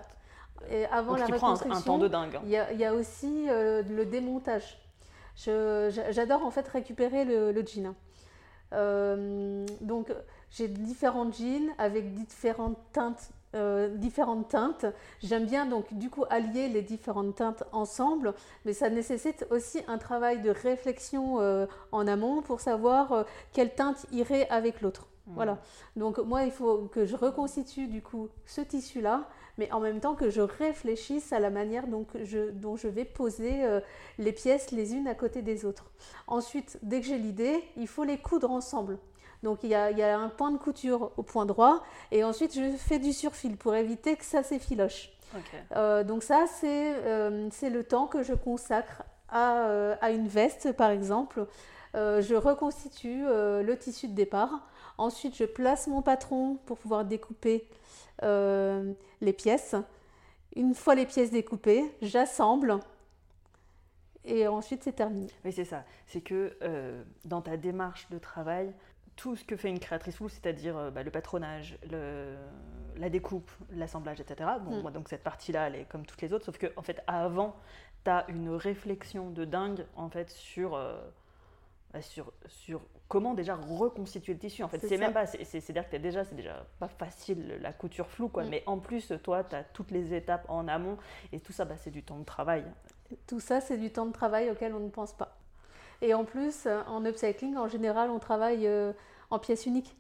fait. 0.69 0.81
Et 0.81 0.87
avant 0.87 1.13
Donc, 1.17 1.21
la 1.31 1.37
prend 1.37 1.47
un- 1.47 1.51
un, 1.51 1.55
reconstruction, 1.55 1.93
temps 1.93 1.99
de 1.99 2.09
dingue. 2.09 2.37
hein. 2.37 2.43
Il 2.45 2.51
y 2.51 2.57
a, 2.57 2.73
il 2.73 2.79
y 2.81 2.85
a 2.85 2.93
aussi 2.93 3.47
euh, 3.49 3.83
le 3.89 4.05
démontage. 4.05 4.79
J'adore 5.45 6.45
en 6.45 6.51
fait 6.51 6.67
récupérer 6.69 7.25
le, 7.25 7.53
le 7.53 7.65
jean. 7.67 7.95
donc 9.81 10.13
j'ai 10.51 10.69
différents 10.69 11.31
jeans 11.31 11.71
avec 11.79 12.15
différentes 12.15 12.79
teintes 12.93 13.31
différentes 13.97 14.49
teintes. 14.49 14.87
J'aime 15.21 15.45
bien 15.45 15.67
donc 15.67 15.93
du 15.95 16.09
coup 16.09 16.25
allier 16.31 16.69
les 16.69 16.83
différentes 16.83 17.35
teintes 17.35 17.65
ensemble, 17.73 18.35
mais 18.65 18.73
ça 18.73 18.91
nécessite 18.91 19.45
aussi 19.51 19.81
un 19.89 19.99
travail 19.99 20.41
de 20.41 20.51
réflexion 20.51 21.39
en 21.91 22.07
amont 22.07 22.43
pour 22.43 22.61
savoir 22.61 23.27
quelle 23.53 23.75
teinte 23.75 24.07
irait 24.13 24.49
avec 24.51 24.81
l'autre. 24.81 25.09
Voilà. 25.35 25.59
Donc 25.97 26.19
moi, 26.19 26.45
il 26.45 26.51
faut 26.51 26.89
que 26.93 27.05
je 27.05 27.17
reconstitue 27.17 27.87
du 27.87 28.03
coup 28.03 28.29
ce 28.47 28.61
tissu-là, 28.61 29.29
mais 29.59 29.71
en 29.73 29.81
même 29.81 30.01
temps 30.01 30.15
que 30.15 30.31
je 30.31 30.41
réfléchisse 30.41 31.33
à 31.33 31.41
la 31.41 31.51
manière 31.51 31.87
dont 31.87 32.07
je, 32.23 32.51
dont 32.51 32.77
je 32.77 32.89
vais 32.89 33.05
poser 33.05 33.65
euh, 33.65 33.81
les 34.19 34.33
pièces 34.33 34.71
les 34.71 34.95
unes 34.95 35.09
à 35.09 35.15
côté 35.15 35.43
des 35.43 35.65
autres. 35.65 35.91
Ensuite, 36.27 36.79
dès 36.83 37.01
que 37.01 37.07
j'ai 37.07 37.19
l'idée, 37.19 37.63
il 37.77 37.87
faut 37.89 38.05
les 38.05 38.19
coudre 38.19 38.51
ensemble. 38.51 38.99
Donc 39.43 39.61
il 39.63 39.71
y, 39.71 39.75
a, 39.75 39.91
il 39.91 39.99
y, 39.99 40.03
a, 40.03 40.19
un 40.19 40.29
point 40.29 40.51
de 40.51 40.59
couture 40.59 41.13
au 41.17 41.23
point 41.23 41.47
droit, 41.47 41.83
et 42.11 42.25
ensuite 42.25 42.55
je 42.55 42.77
fais 42.77 42.99
du 42.99 43.13
surfil 43.13 43.57
pour 43.57 43.75
éviter 43.75 44.17
que 44.17 44.25
ça 44.25 44.43
s'effiloche. 44.43 45.11
Euh, 45.77 46.05
donc 46.05 46.23
ça, 46.23 46.45
euh, 46.65 47.49
c'est 47.51 47.71
le 47.71 47.85
temps 47.85 48.07
que 48.07 48.23
je 48.23 48.35
consacre 48.35 49.03
à, 49.31 49.93
à 50.01 50.11
une 50.11 50.29
veste, 50.29 50.73
par 50.73 50.91
exemple. 50.91 51.47
je 51.95 52.35
reconstitue 52.35 53.23
le 53.25 53.75
tissu 53.79 54.09
de 54.09 54.15
départ. 54.15 54.61
Ensuite, 55.01 55.35
je 55.35 55.45
place 55.45 55.87
mon 55.87 56.03
patron 56.03 56.59
pour 56.67 56.77
pouvoir 56.77 57.07
découper 57.07 57.67
euh, 58.23 58.93
les 59.23 59.33
pièces. 59.33 59.75
Une 60.55 60.75
fois 60.75 60.95
les 60.95 61.07
pièces 61.07 61.31
découpées, 61.31 61.91
j'assemble 62.03 62.81
et 64.27 64.47
ensuite 64.47 64.85
c'est 64.85 64.93
terminé. 64.93 65.29
Oui, 65.43 65.55
c'est 65.55 65.65
ça. 65.65 65.85
C'est 66.07 66.21
que 66.21 66.55
euh, 66.61 67.03
dans 67.25 67.41
ta 67.41 67.57
démarche 67.57 68.11
de 68.11 68.19
travail, 68.19 68.75
tout 69.17 69.37
ce 69.37 69.45
que 69.45 69.57
fait 69.57 69.71
une 69.71 69.79
créatrice 69.79 70.17
floue, 70.17 70.29
c'est-à-dire 70.29 70.77
euh, 70.77 70.91
bah, 70.91 71.03
le 71.03 71.11
patronage, 71.11 71.79
la 72.99 73.09
découpe, 73.09 73.51
l'assemblage, 73.71 74.21
etc. 74.21 74.51
Bon, 74.63 74.77
mm. 74.77 74.83
moi, 74.83 74.91
donc 74.91 75.09
cette 75.09 75.25
partie-là, 75.25 75.69
elle 75.69 75.77
est 75.77 75.85
comme 75.87 76.05
toutes 76.05 76.21
les 76.21 76.35
autres, 76.35 76.45
sauf 76.45 76.59
que 76.59 76.67
en 76.77 76.83
fait, 76.83 77.03
avant, 77.07 77.57
tu 78.05 78.11
as 78.11 78.27
une 78.29 78.51
réflexion 78.51 79.31
de 79.31 79.47
dingue 79.47 79.87
en 79.97 80.11
fait 80.11 80.29
sur, 80.29 80.73
bah, 81.91 82.03
sur, 82.03 82.35
sur 82.49 82.83
comment 83.11 83.35
déjà 83.35 83.57
reconstituer 83.57 84.35
le 84.35 84.39
tissu 84.39 84.63
en 84.63 84.69
fait. 84.69 84.79
C'est 84.79 84.97
même 84.97 85.13
pas 85.13 85.27
c'est 85.27 85.73
dire 85.73 85.91
que 85.91 85.97
déjà 85.97 86.25
c'est 86.25 86.37
déjà 86.37 86.65
pas 86.79 86.87
facile 86.87 87.59
la 87.61 87.73
couture 87.73 88.09
floue 88.09 88.29
quoi. 88.29 88.45
Mm. 88.45 88.49
mais 88.49 88.63
en 88.67 88.79
plus 88.79 89.13
toi 89.23 89.43
tu 89.43 89.57
as 89.57 89.65
toutes 89.65 89.91
les 89.91 90.15
étapes 90.15 90.47
en 90.49 90.69
amont 90.69 90.97
et 91.33 91.41
tout 91.41 91.53
ça 91.53 91.65
bah, 91.67 91.75
c'est 91.77 91.91
du 91.91 92.05
temps 92.05 92.19
de 92.21 92.25
travail. 92.25 92.65
Tout 93.27 93.41
ça 93.41 93.61
c'est 93.61 93.77
du 93.77 93.91
temps 93.91 94.07
de 94.07 94.13
travail 94.13 94.49
auquel 94.49 94.73
on 94.75 94.81
ne 94.81 94.89
pense 94.89 95.13
pas. 95.13 95.37
Et 96.01 96.15
en 96.15 96.25
plus 96.25 96.69
en 96.87 97.05
upcycling 97.05 97.57
en 97.57 97.67
général 97.67 98.11
on 98.11 98.21
travaille 98.21 98.67
euh, 98.69 98.93
en 99.31 99.41
pièces 99.41 99.67
uniques. 99.67 99.97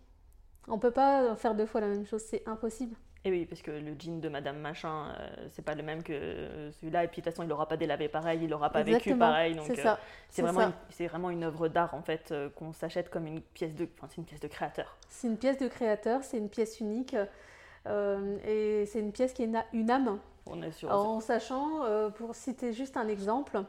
On 0.68 0.78
peut 0.78 0.92
pas 0.92 1.34
faire 1.34 1.56
deux 1.56 1.66
fois 1.66 1.80
la 1.80 1.88
même 1.88 2.06
chose 2.06 2.22
c'est 2.22 2.46
impossible 2.46 2.94
et 3.22 3.30
oui, 3.30 3.44
parce 3.44 3.60
que 3.60 3.70
le 3.70 3.94
jean 3.98 4.18
de 4.18 4.30
Madame 4.30 4.58
Machin, 4.58 5.08
euh, 5.08 5.46
c'est 5.50 5.62
pas 5.62 5.74
le 5.74 5.82
même 5.82 6.02
que 6.02 6.70
celui-là. 6.80 7.04
Et 7.04 7.08
puis 7.08 7.20
de 7.20 7.24
toute 7.24 7.34
façon, 7.34 7.42
il 7.42 7.48
n'aura 7.48 7.68
pas 7.68 7.76
délavé 7.76 8.08
pareil, 8.08 8.40
il 8.42 8.48
n'aura 8.48 8.70
pas 8.70 8.82
vécu 8.82 9.14
pareil. 9.14 9.54
Donc 9.54 9.66
c'est 9.66 9.86
euh, 9.86 10.42
vraiment, 10.42 10.72
une, 10.98 11.06
vraiment 11.06 11.28
une 11.28 11.44
œuvre 11.44 11.68
d'art 11.68 11.92
en 11.92 12.00
fait 12.00 12.32
euh, 12.32 12.48
qu'on 12.48 12.72
s'achète 12.72 13.10
comme 13.10 13.26
une 13.26 13.42
pièce 13.42 13.74
de, 13.74 13.86
enfin, 13.98 14.06
c'est 14.08 14.16
une 14.16 14.24
pièce 14.24 14.40
de 14.40 14.48
créateur. 14.48 14.96
C'est 15.10 15.26
une 15.26 15.36
pièce 15.36 15.58
de 15.58 15.68
créateur, 15.68 16.24
c'est 16.24 16.38
une 16.38 16.48
pièce 16.48 16.80
unique 16.80 17.14
et 17.14 18.84
c'est 18.86 19.00
une 19.00 19.12
pièce 19.12 19.34
qui 19.34 19.44
a 19.44 19.66
une 19.74 19.90
âme. 19.90 20.18
On 20.46 20.62
est 20.62 20.72
sûr. 20.72 20.90
En 20.90 21.20
sachant, 21.20 22.10
pour 22.16 22.34
citer 22.34 22.72
juste 22.72 22.96
un 22.96 23.08
exemple, 23.08 23.62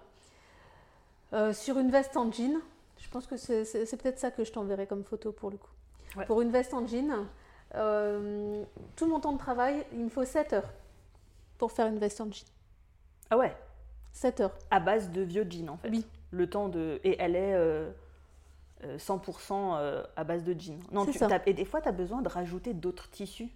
sur 1.52 1.78
une 1.78 1.92
veste 1.92 2.16
en 2.16 2.32
jean, 2.32 2.62
je 3.00 3.10
pense 3.10 3.28
que 3.28 3.36
c'est 3.36 3.98
peut-être 4.02 4.20
ça 4.20 4.32
que 4.32 4.46
je 4.46 4.52
t'enverrai 4.54 4.88
comme 4.88 5.04
photo 5.04 5.34
pour 5.34 5.52
le 5.52 5.58
coup. 5.58 5.72
Pour 6.26 6.42
une 6.42 6.52
veste 6.52 6.74
en 6.74 6.88
jean, 6.88 7.28
euh, 7.76 8.64
tout 8.96 9.08
mon 9.08 9.20
temps 9.20 9.34
de 9.34 9.38
travail, 9.38 9.86
il 9.94 10.00
me 10.00 10.10
faut 10.10 10.26
7 10.26 10.54
heures 10.54 10.72
pour 11.58 11.72
faire 11.72 11.88
une 11.88 12.00
veste 12.00 12.22
en 12.22 12.32
jean. 12.32 12.46
Ah 13.30 13.38
ouais? 13.38 13.56
7 14.14 14.42
heures. 14.42 14.58
À 14.70 14.80
base 14.80 15.12
de 15.12 15.22
vieux 15.22 15.48
jeans 15.50 15.70
en 15.70 15.78
fait. 15.78 15.90
Oui. 15.90 16.06
Le 16.32 16.50
temps 16.50 16.70
de. 16.70 17.00
Et 17.04 17.18
elle 17.20 17.36
est 17.36 17.56
100% 18.98 19.54
euh, 19.54 19.78
euh, 19.78 20.04
à 20.16 20.24
base 20.24 20.44
de 20.44 20.60
jeans. 20.60 20.80
Non, 20.92 21.06
tu, 21.06 21.18
Et 21.46 21.54
des 21.54 21.66
fois, 21.66 21.82
tu 21.82 21.88
as 21.88 21.94
besoin 21.94 22.22
de 22.22 22.30
rajouter 22.30 22.74
d'autres 22.74 23.10
tissus 23.10 23.50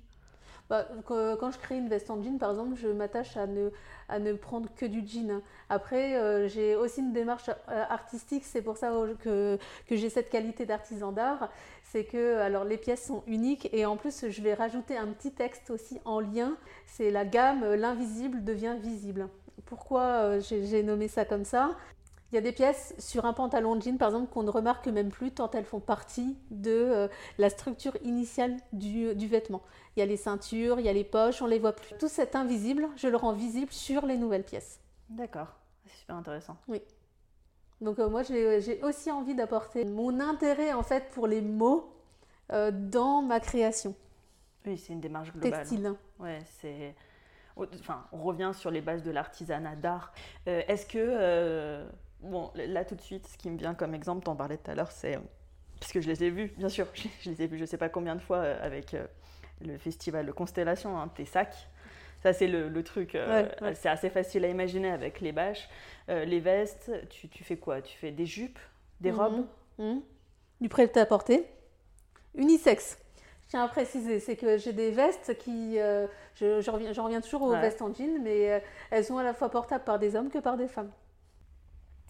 bah, 0.69 0.87
quand 1.05 1.51
je 1.51 1.59
crée 1.59 1.77
une 1.77 1.89
veste 1.89 2.09
en 2.09 2.21
jean, 2.21 2.37
par 2.39 2.51
exemple, 2.51 2.75
je 2.75 2.87
m'attache 2.87 3.37
à 3.37 3.45
ne, 3.45 3.69
à 4.09 4.19
ne 4.19 4.33
prendre 4.33 4.69
que 4.75 4.85
du 4.85 5.05
jean. 5.05 5.41
Après, 5.69 6.15
euh, 6.17 6.47
j'ai 6.47 6.75
aussi 6.75 7.01
une 7.01 7.13
démarche 7.13 7.49
euh, 7.49 7.83
artistique, 7.89 8.43
c'est 8.45 8.61
pour 8.61 8.77
ça 8.77 8.91
que, 9.19 9.59
que 9.87 9.95
j'ai 9.95 10.09
cette 10.09 10.29
qualité 10.29 10.65
d'artisan 10.65 11.11
d'art. 11.11 11.49
C'est 11.83 12.05
que 12.05 12.37
alors, 12.39 12.63
les 12.63 12.77
pièces 12.77 13.05
sont 13.05 13.23
uniques 13.27 13.69
et 13.73 13.85
en 13.85 13.95
plus, 13.95 14.29
je 14.29 14.41
vais 14.41 14.53
rajouter 14.53 14.97
un 14.97 15.07
petit 15.07 15.31
texte 15.31 15.69
aussi 15.69 15.99
en 16.03 16.19
lien. 16.19 16.57
C'est 16.87 17.11
la 17.11 17.25
gamme 17.25 17.75
L'invisible 17.75 18.43
devient 18.43 18.75
visible. 18.81 19.29
Pourquoi 19.65 20.01
euh, 20.01 20.41
j'ai 20.41 20.83
nommé 20.83 21.07
ça 21.07 21.25
comme 21.25 21.45
ça? 21.45 21.71
Il 22.31 22.35
y 22.35 22.37
a 22.37 22.41
des 22.41 22.51
pièces 22.51 22.95
sur 22.97 23.25
un 23.25 23.33
pantalon 23.33 23.75
de 23.75 23.81
jean, 23.81 23.97
par 23.97 24.09
exemple, 24.09 24.31
qu'on 24.31 24.43
ne 24.43 24.49
remarque 24.49 24.87
même 24.87 25.09
plus 25.09 25.31
tant 25.31 25.49
elles 25.51 25.65
font 25.65 25.79
partie 25.79 26.35
de 26.49 26.71
euh, 26.71 27.07
la 27.37 27.49
structure 27.49 27.95
initiale 28.03 28.57
du, 28.73 29.13
vêtement. 29.27 29.61
Il 29.95 29.99
y 29.99 30.03
a 30.03 30.05
les 30.05 30.17
ceintures, 30.17 30.79
il 30.79 30.85
y 30.85 30.89
a 30.89 30.93
les 30.93 31.03
poches, 31.03 31.41
on 31.41 31.45
les 31.45 31.59
voit 31.59 31.73
plus. 31.73 31.95
Tout 31.97 32.07
cet 32.07 32.35
invisible, 32.35 32.87
je 32.97 33.07
le 33.07 33.15
rends 33.15 33.33
visible 33.33 33.71
sur 33.71 34.05
les 34.05 34.17
nouvelles 34.17 34.43
pièces. 34.43 34.79
D'accord, 35.09 35.55
c'est 35.85 35.97
super 35.99 36.15
intéressant. 36.15 36.57
Oui. 36.67 36.81
Donc 37.79 37.99
euh, 37.99 38.09
moi, 38.09 38.23
j'ai 38.23 38.81
aussi 38.81 39.11
envie 39.11 39.35
d'apporter 39.35 39.85
mon 39.85 40.19
intérêt 40.19 40.73
en 40.73 40.83
fait 40.83 41.09
pour 41.11 41.27
les 41.27 41.41
mots 41.41 41.93
euh, 42.51 42.71
dans 42.73 43.21
ma 43.21 43.39
création. 43.39 43.93
Oui, 44.65 44.77
c'est 44.77 44.93
une 44.93 45.01
démarche 45.01 45.31
globale. 45.31 45.51
Textile. 45.51 45.93
Ouais, 46.19 46.41
c'est. 46.59 46.95
Enfin, 47.55 48.05
on 48.11 48.23
revient 48.23 48.51
sur 48.53 48.71
les 48.71 48.81
bases 48.81 49.03
de 49.03 49.11
l'artisanat 49.11 49.75
d'art. 49.75 50.11
Est-ce 50.45 50.85
que 50.85 51.85
Bon, 52.25 52.51
là 52.55 52.83
tout 52.83 52.95
de 52.95 53.01
suite, 53.01 53.27
ce 53.27 53.37
qui 53.37 53.49
me 53.49 53.57
vient 53.57 53.75
comme 53.75 53.93
exemple, 53.93 54.23
t'en 54.23 54.35
parlais 54.35 54.57
tout 54.57 54.71
à 54.71 54.75
l'heure, 54.75 54.91
c'est. 54.91 55.19
Parce 55.79 55.91
que 55.91 56.01
je 56.01 56.07
les 56.07 56.23
ai 56.23 56.29
vus, 56.29 56.53
bien 56.57 56.69
sûr, 56.69 56.87
je 57.21 57.29
les 57.29 57.43
ai 57.43 57.47
vus 57.47 57.57
je 57.57 57.65
sais 57.65 57.77
pas 57.77 57.89
combien 57.89 58.15
de 58.15 58.21
fois 58.21 58.37
euh, 58.37 58.65
avec 58.65 58.93
euh, 58.93 59.05
le 59.61 59.77
festival 59.77 60.31
Constellation, 60.33 60.97
hein, 60.99 61.09
tes 61.15 61.25
sacs. 61.25 61.67
Ça, 62.23 62.33
c'est 62.33 62.47
le, 62.47 62.83
truc. 62.83 63.13
Euh, 63.13 63.47
c'est 63.75 63.89
assez 63.89 64.09
facile 64.09 64.45
à 64.45 64.47
imaginer 64.47 64.89
avec 64.89 65.21
les 65.21 65.31
bâches. 65.31 65.69
les 66.07 66.39
vestes, 66.39 66.91
tu, 67.09 67.43
fais 67.43 67.57
quoi? 67.57 67.83
Tu 67.83 67.95
fais 67.95 68.09
des 68.09 68.25
jupes, 68.25 68.57
des 68.99 69.11
mhm. 69.11 69.19
robes? 69.19 69.45
Mhm. 69.77 70.01
Du 70.59 70.69
prêt-à-porter? 70.69 71.45
Unisexe. 72.33 72.97
Je 73.43 73.49
tiens 73.49 73.63
à 73.63 73.67
préciser, 73.67 74.19
c'est 74.19 74.35
que 74.35 74.57
j'ai 74.57 74.73
des 74.73 74.89
vestes 74.89 75.37
qui. 75.37 75.75
je, 75.75 76.71
reviens, 76.71 76.93
reviens, 76.93 77.21
toujours 77.21 77.43
aux 77.43 77.51
vestes 77.51 77.83
en 77.83 77.93
jean, 77.93 78.19
mais 78.23 78.63
elles 78.89 79.05
sont 79.05 79.19
à 79.19 79.23
la 79.23 79.35
fois 79.35 79.51
portables 79.51 79.83
par 79.83 79.99
des 79.99 80.15
hommes 80.15 80.31
que 80.31 80.39
par 80.39 80.57
des 80.57 80.67
femmes. 80.67 80.89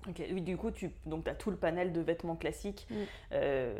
Ok, 0.10 0.22
oui, 0.32 0.42
du 0.42 0.58
coup, 0.58 0.72
tu 0.72 0.92
as 1.26 1.36
tout 1.36 1.52
le 1.52 1.58
panel 1.58 1.92
de 1.92 2.02
vêtements 2.02 2.36
classiques. 2.36 2.88
Mm. 2.90 2.96
Euh, 3.34 3.80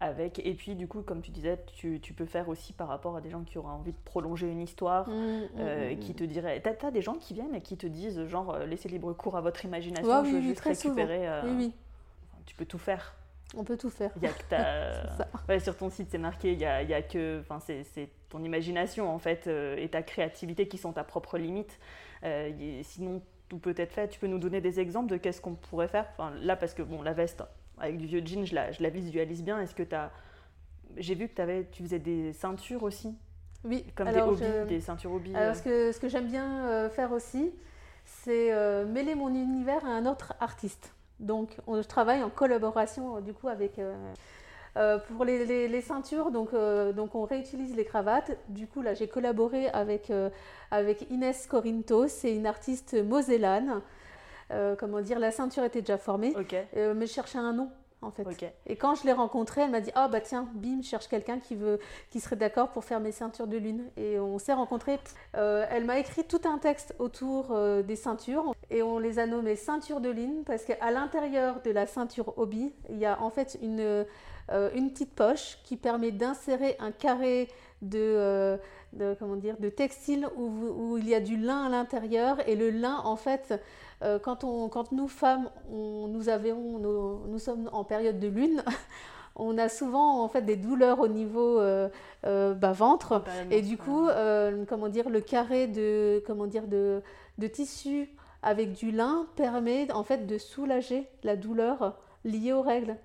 avec, 0.00 0.40
et 0.44 0.54
puis 0.54 0.74
du 0.74 0.88
coup, 0.88 1.02
comme 1.02 1.22
tu 1.22 1.30
disais, 1.30 1.58
tu, 1.76 2.00
tu, 2.00 2.12
peux 2.12 2.26
faire 2.26 2.48
aussi 2.48 2.72
par 2.72 2.88
rapport 2.88 3.16
à 3.16 3.20
des 3.20 3.30
gens 3.30 3.42
qui 3.42 3.58
auraient 3.58 3.72
envie 3.72 3.92
de 3.92 3.98
prolonger 4.04 4.50
une 4.50 4.60
histoire, 4.60 5.08
mm, 5.08 5.12
mm, 5.12 5.48
euh, 5.58 5.94
qui 5.94 6.14
te 6.14 6.24
diraient. 6.24 6.60
T'as 6.60 6.88
as 6.88 6.90
des 6.90 7.00
gens 7.00 7.14
qui 7.14 7.32
viennent 7.32 7.54
et 7.54 7.60
qui 7.60 7.76
te 7.76 7.86
disent, 7.86 8.26
genre, 8.26 8.54
euh, 8.54 8.66
laissez 8.66 8.88
libre 8.88 9.12
cours 9.12 9.36
à 9.36 9.40
votre 9.40 9.64
imagination, 9.64 10.24
je 10.24 10.30
veux 10.30 10.42
juste 10.42 10.60
récupérer. 10.60 11.28
oui, 11.44 11.54
oui. 11.56 11.72
tu 12.44 12.54
peux 12.54 12.66
tout 12.66 12.78
faire. 12.78 13.14
On 13.56 13.62
peut 13.62 13.76
tout 13.76 13.88
faire. 13.88 14.10
Y 14.20 14.26
a 14.26 14.30
que 14.32 15.48
ouais, 15.48 15.60
sur 15.60 15.76
ton 15.76 15.88
site, 15.88 16.08
c'est 16.10 16.18
marqué, 16.18 16.52
il 16.52 16.58
y 16.58 16.64
a, 16.64 16.82
y 16.82 16.92
a 16.92 17.00
que. 17.00 17.40
Enfin, 17.40 17.60
c'est 17.60 18.10
ton 18.28 18.42
imagination, 18.42 19.08
en 19.08 19.18
fait, 19.18 19.46
et 19.46 19.88
ta 19.88 20.02
créativité 20.02 20.66
qui 20.66 20.76
sont 20.76 20.92
ta 20.92 21.04
propre 21.04 21.38
limite. 21.38 21.78
sinon, 22.82 23.22
tout 23.48 23.58
peut 23.58 23.74
être 23.76 23.92
fait. 23.92 24.08
Tu 24.08 24.18
peux 24.18 24.26
nous 24.26 24.38
donner 24.38 24.60
des 24.60 24.80
exemples 24.80 25.10
de 25.10 25.16
qu'est-ce 25.16 25.40
qu'on 25.40 25.54
pourrait 25.54 25.88
faire? 25.88 26.06
Enfin, 26.16 26.32
Là, 26.40 26.56
parce 26.56 26.74
que 26.74 26.82
bon, 26.82 27.02
la 27.02 27.12
veste 27.12 27.42
avec 27.78 27.96
du 27.98 28.06
vieux 28.06 28.22
jean, 28.24 28.44
je 28.44 28.54
la, 28.54 28.72
je 28.72 28.82
la 28.82 28.90
visualise 28.90 29.42
bien. 29.42 29.60
Est-ce 29.60 29.74
que 29.74 29.82
tu 29.82 29.94
as. 29.94 30.10
J'ai 30.96 31.14
vu 31.14 31.28
que 31.28 31.42
avais, 31.42 31.66
tu 31.72 31.82
faisais 31.82 31.98
des 31.98 32.32
ceintures 32.32 32.82
aussi 32.82 33.16
Oui, 33.64 33.84
comme 33.94 34.10
des 34.12 34.20
hobbies, 34.20 34.44
des 34.68 34.80
ceintures 34.80 35.12
hobbies. 35.12 35.34
Alors, 35.34 35.50
euh. 35.50 35.54
ce 35.54 35.62
que, 35.62 35.92
ce 35.92 35.98
que 35.98 36.08
j'aime 36.08 36.26
bien 36.26 36.66
euh, 36.66 36.88
faire 36.88 37.10
aussi, 37.12 37.52
c'est 38.04 38.52
euh, 38.52 38.86
mêler 38.86 39.14
mon 39.14 39.28
univers 39.28 39.84
à 39.84 39.88
un 39.88 40.06
autre 40.06 40.34
artiste. 40.40 40.92
Donc, 41.18 41.56
on, 41.66 41.80
je 41.80 41.88
travaille 41.88 42.22
en 42.22 42.30
collaboration 42.30 43.20
du 43.20 43.32
coup 43.32 43.48
avec 43.48 43.80
euh, 44.76 44.98
pour 44.98 45.24
les, 45.24 45.80
ceintures, 45.80 46.30
donc, 46.30 46.52
euh, 46.52 46.92
donc 46.92 47.14
on 47.14 47.24
réutilise 47.24 47.76
les 47.76 47.84
cravates. 47.84 48.36
Du 48.48 48.66
coup, 48.66 48.82
là, 48.82 48.94
j'ai 48.94 49.06
collaboré 49.06 49.68
avec, 49.68 50.10
euh, 50.10 50.30
avec 50.70 51.08
Inès 51.10 51.46
Corinto, 51.46 52.08
c'est 52.08 52.34
une 52.34 52.46
artiste 52.46 52.94
mosellane. 52.94 53.80
comment 54.78 55.00
dire, 55.00 55.18
la 55.18 55.30
ceinture 55.30 55.64
était 55.64 55.80
déjà 55.80 55.98
formée, 55.98 56.34
mais 56.74 57.06
je 57.06 57.12
cherchais 57.12 57.38
un 57.38 57.52
nom 57.52 57.70
en 58.04 58.10
fait. 58.10 58.54
Et 58.66 58.76
quand 58.76 58.94
je 58.94 59.04
l'ai 59.04 59.12
rencontrée, 59.12 59.62
elle 59.62 59.70
m'a 59.70 59.80
dit 59.80 59.90
Ah, 59.94 60.08
bah 60.08 60.20
tiens, 60.20 60.48
bim, 60.54 60.80
je 60.82 60.88
cherche 60.88 61.08
quelqu'un 61.08 61.38
qui, 61.38 61.54
veut, 61.54 61.80
qui 62.10 62.20
serait 62.20 62.36
d'accord 62.36 62.70
pour 62.70 62.84
faire 62.84 63.00
mes 63.00 63.12
ceintures 63.12 63.46
de 63.46 63.56
lune. 63.56 63.84
Et 63.96 64.18
on 64.18 64.38
s'est 64.38 64.52
rencontrés. 64.52 64.98
Euh, 65.36 65.66
elle 65.70 65.84
m'a 65.84 65.98
écrit 65.98 66.24
tout 66.24 66.40
un 66.44 66.58
texte 66.58 66.94
autour 66.98 67.52
euh, 67.52 67.82
des 67.82 67.96
ceintures 67.96 68.54
et 68.70 68.82
on 68.82 68.98
les 68.98 69.18
a 69.18 69.26
nommées 69.26 69.56
ceintures 69.56 70.00
de 70.00 70.10
lune 70.10 70.42
parce 70.46 70.64
qu'à 70.64 70.90
l'intérieur 70.90 71.60
de 71.62 71.70
la 71.70 71.86
ceinture 71.86 72.36
hobby, 72.38 72.72
il 72.90 72.98
y 72.98 73.06
a 73.06 73.20
en 73.20 73.30
fait 73.30 73.58
une, 73.62 73.80
euh, 73.80 74.04
une 74.50 74.90
petite 74.90 75.14
poche 75.14 75.58
qui 75.64 75.76
permet 75.76 76.10
d'insérer 76.10 76.76
un 76.78 76.90
carré 76.90 77.48
de, 77.82 78.58
de, 78.92 79.16
comment 79.18 79.36
dire, 79.36 79.56
de 79.58 79.68
textile 79.68 80.28
où, 80.36 80.42
où, 80.42 80.98
il 80.98 81.08
y 81.08 81.14
a 81.14 81.20
du 81.20 81.36
lin 81.36 81.64
à 81.64 81.68
l'intérieur. 81.68 82.36
Et 82.48 82.56
le 82.56 82.70
lin, 82.70 83.00
en 83.04 83.16
fait, 83.16 83.54
euh, 84.02 84.18
quand, 84.18 84.44
on, 84.44 84.68
quand, 84.68 84.92
nous 84.92 85.08
femmes, 85.08 85.50
on, 85.70 86.08
nous, 86.08 86.28
avons, 86.28 86.78
nous, 87.26 87.38
sommes 87.38 87.70
en 87.72 87.84
période 87.84 88.18
de 88.18 88.28
lune, 88.28 88.62
on 89.36 89.56
a 89.58 89.68
souvent 89.68 90.22
en 90.22 90.28
fait 90.28 90.42
des 90.42 90.56
douleurs 90.56 91.00
au 91.00 91.08
niveau 91.08 91.58
euh, 91.58 91.88
euh, 92.24 92.54
bas 92.54 92.72
ventre 92.72 93.24
et 93.50 93.62
du 93.62 93.76
coup 93.76 94.08
comment 94.68 94.88
dire 94.88 95.10
le 95.10 95.20
carré 95.20 95.66
de 95.66 96.22
comment 96.24 96.46
dire 96.46 96.68
de, 96.68 97.02
de, 97.38 97.48
tissu 97.48 98.10
avec 98.42 98.74
du 98.74 98.92
lin 98.92 99.26
permet 99.34 99.90
en 99.90 100.04
fait 100.04 100.28
de 100.28 100.38
soulager 100.38 101.08
la 101.24 101.34
douleur 101.34 101.98
liée 102.24 102.52
aux 102.52 102.62
règles. 102.62 102.96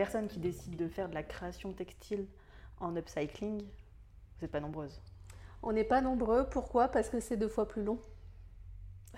Personnes 0.00 0.28
qui 0.28 0.38
décident 0.38 0.82
de 0.82 0.88
faire 0.88 1.10
de 1.10 1.14
la 1.14 1.22
création 1.22 1.74
textile 1.74 2.26
en 2.80 2.96
upcycling, 2.96 3.58
vous 3.60 3.66
n'êtes 4.40 4.50
pas 4.50 4.60
nombreuses. 4.60 4.98
On 5.62 5.72
n'est 5.72 5.84
pas 5.84 6.00
nombreux. 6.00 6.48
Pourquoi? 6.48 6.88
Parce 6.88 7.10
que 7.10 7.20
c'est 7.20 7.36
deux 7.36 7.48
fois 7.48 7.68
plus 7.68 7.84
long. 7.84 7.98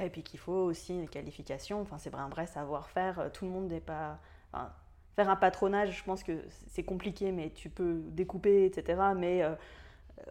Et 0.01 0.11
puis 0.11 0.25
qu'il 0.25 0.41
faut 0.41 0.65
aussi 0.65 0.93
une 0.93 1.09
qualification. 1.09 1.81
Enfin, 1.81 1.99
c'est 1.99 2.11
vrai, 2.11 2.21
un 2.21 2.29
vrai 2.29 2.49
savoir-faire. 2.49 3.31
Tout 3.33 3.45
le 3.45 3.53
monde 3.53 3.69
n'est 3.69 3.81
pas. 3.81 4.19
faire 5.15 5.31
un 5.31 5.37
patronage, 5.37 5.97
je 5.97 6.03
pense 6.03 6.25
que 6.25 6.45
c'est 6.67 6.83
compliqué, 6.83 7.31
mais 7.31 7.51
tu 7.51 7.71
peux 7.71 8.03
découper, 8.09 8.65
etc. 8.65 9.01
Mais 9.17 9.45
euh, 9.45 9.55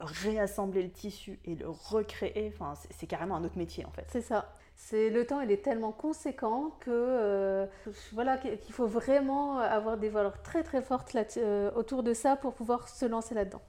réassembler 0.01 0.83
le 0.83 0.91
tissu 0.91 1.39
et 1.45 1.55
le 1.55 1.69
recréer, 1.69 2.51
enfin, 2.53 2.73
c'est 2.89 3.07
carrément 3.07 3.37
un 3.37 3.45
autre 3.45 3.57
métier 3.57 3.85
en 3.85 3.91
fait. 3.91 4.07
C'est 4.09 4.21
ça. 4.21 4.53
C'est 4.75 5.09
le 5.09 5.25
temps, 5.25 5.41
il 5.41 5.51
est 5.51 5.63
tellement 5.63 5.91
conséquent 5.91 6.71
que 6.81 6.89
euh, 6.89 7.65
voilà 8.13 8.37
qu'il 8.37 8.73
faut 8.73 8.87
vraiment 8.87 9.59
avoir 9.59 9.97
des 9.97 10.09
valeurs 10.09 10.41
très 10.41 10.63
très 10.63 10.81
fortes 10.81 11.15
euh, 11.37 11.71
autour 11.75 12.03
de 12.03 12.13
ça 12.13 12.35
pour 12.35 12.53
pouvoir 12.53 12.89
se 12.89 13.05
lancer 13.05 13.35
là-dedans. 13.35 13.61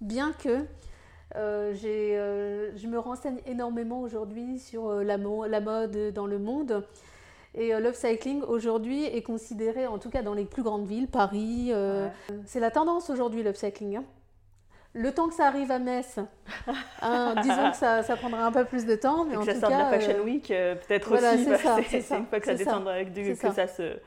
Bien 0.00 0.32
que 0.32 0.64
euh, 1.36 1.74
je 1.74 2.86
me 2.86 2.98
renseigne 2.98 3.36
énormément 3.44 4.00
aujourd'hui 4.00 4.58
sur 4.58 4.94
la, 4.94 5.18
la, 5.18 5.60
mode 5.60 6.14
dans 6.14 6.26
le 6.26 6.38
monde. 6.38 6.86
Et 7.54 7.78
l'upcycling 7.78 8.40
aujourd'hui 8.40 9.04
est 9.04 9.20
considéré, 9.20 9.86
en 9.86 9.98
tout 9.98 10.08
cas 10.08 10.22
dans 10.22 10.32
les 10.32 10.46
plus 10.46 10.62
grandes 10.62 10.86
villes, 10.86 11.08
Paris, 11.08 11.70
c'est 12.46 12.60
la 12.60 12.70
tendance 12.70 13.10
aujourd'hui 13.10 13.42
l'upcycling. 13.42 13.96
Hein. 13.96 14.04
Le 14.92 15.12
temps 15.12 15.28
que 15.28 15.34
ça 15.34 15.46
arrive 15.46 15.70
à 15.70 15.78
Metz, 15.78 16.18
hein, 17.02 17.34
disons 17.42 17.70
que 17.70 17.76
ça, 17.76 18.16
prendra 18.16 18.44
un 18.44 18.52
peu 18.52 18.64
plus 18.64 18.86
de 18.86 18.96
temps. 18.96 19.24
Mais 19.24 19.36
en 19.36 19.40
que 19.40 19.52
ça 19.52 19.60
sorte 19.60 19.72
de 19.72 19.78
la 19.78 19.90
Fashion 19.90 20.18
euh, 20.18 20.24
Week, 20.24 20.50
euh, 20.50 20.74
peut-être 20.74 21.12
aussi. 21.12 21.22
Bah, 21.22 21.76
c'est 21.88 22.16
une 22.16 22.26
fois 22.26 22.40
que 22.40 22.46
ça 22.46 22.54
descendra, 22.54 23.04
que, 23.04 23.34
ça. 23.34 23.48
que 23.48 23.54
ça 23.54 23.66
se. 23.68 23.98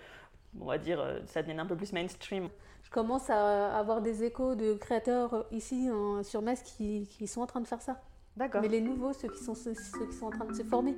On 0.59 0.65
va 0.65 0.77
dire, 0.77 0.99
euh, 0.99 1.19
ça 1.25 1.41
devienne 1.41 1.61
un 1.61 1.65
peu 1.65 1.77
plus 1.77 1.93
mainstream. 1.93 2.49
Je 2.83 2.89
commence 2.89 3.29
à 3.29 3.77
avoir 3.77 4.01
des 4.01 4.25
échos 4.25 4.55
de 4.55 4.73
créateurs 4.73 5.45
ici 5.51 5.89
sur 6.21 6.41
Metz 6.41 6.61
qui, 6.61 7.07
qui, 7.09 7.27
sont 7.27 7.41
en 7.41 7.47
train 7.47 7.61
de 7.61 7.67
faire 7.67 7.81
ça. 7.81 8.01
D'accord. 8.35 8.61
Mais 8.61 8.67
les 8.67 8.81
nouveaux, 8.81 9.13
ceux 9.13 9.29
qui, 9.29 9.41
sont, 9.41 9.55
ceux 9.55 9.71
qui 9.73 10.17
sont 10.17 10.27
en 10.27 10.31
train 10.31 10.45
de 10.45 10.53
se 10.53 10.63
former. 10.63 10.95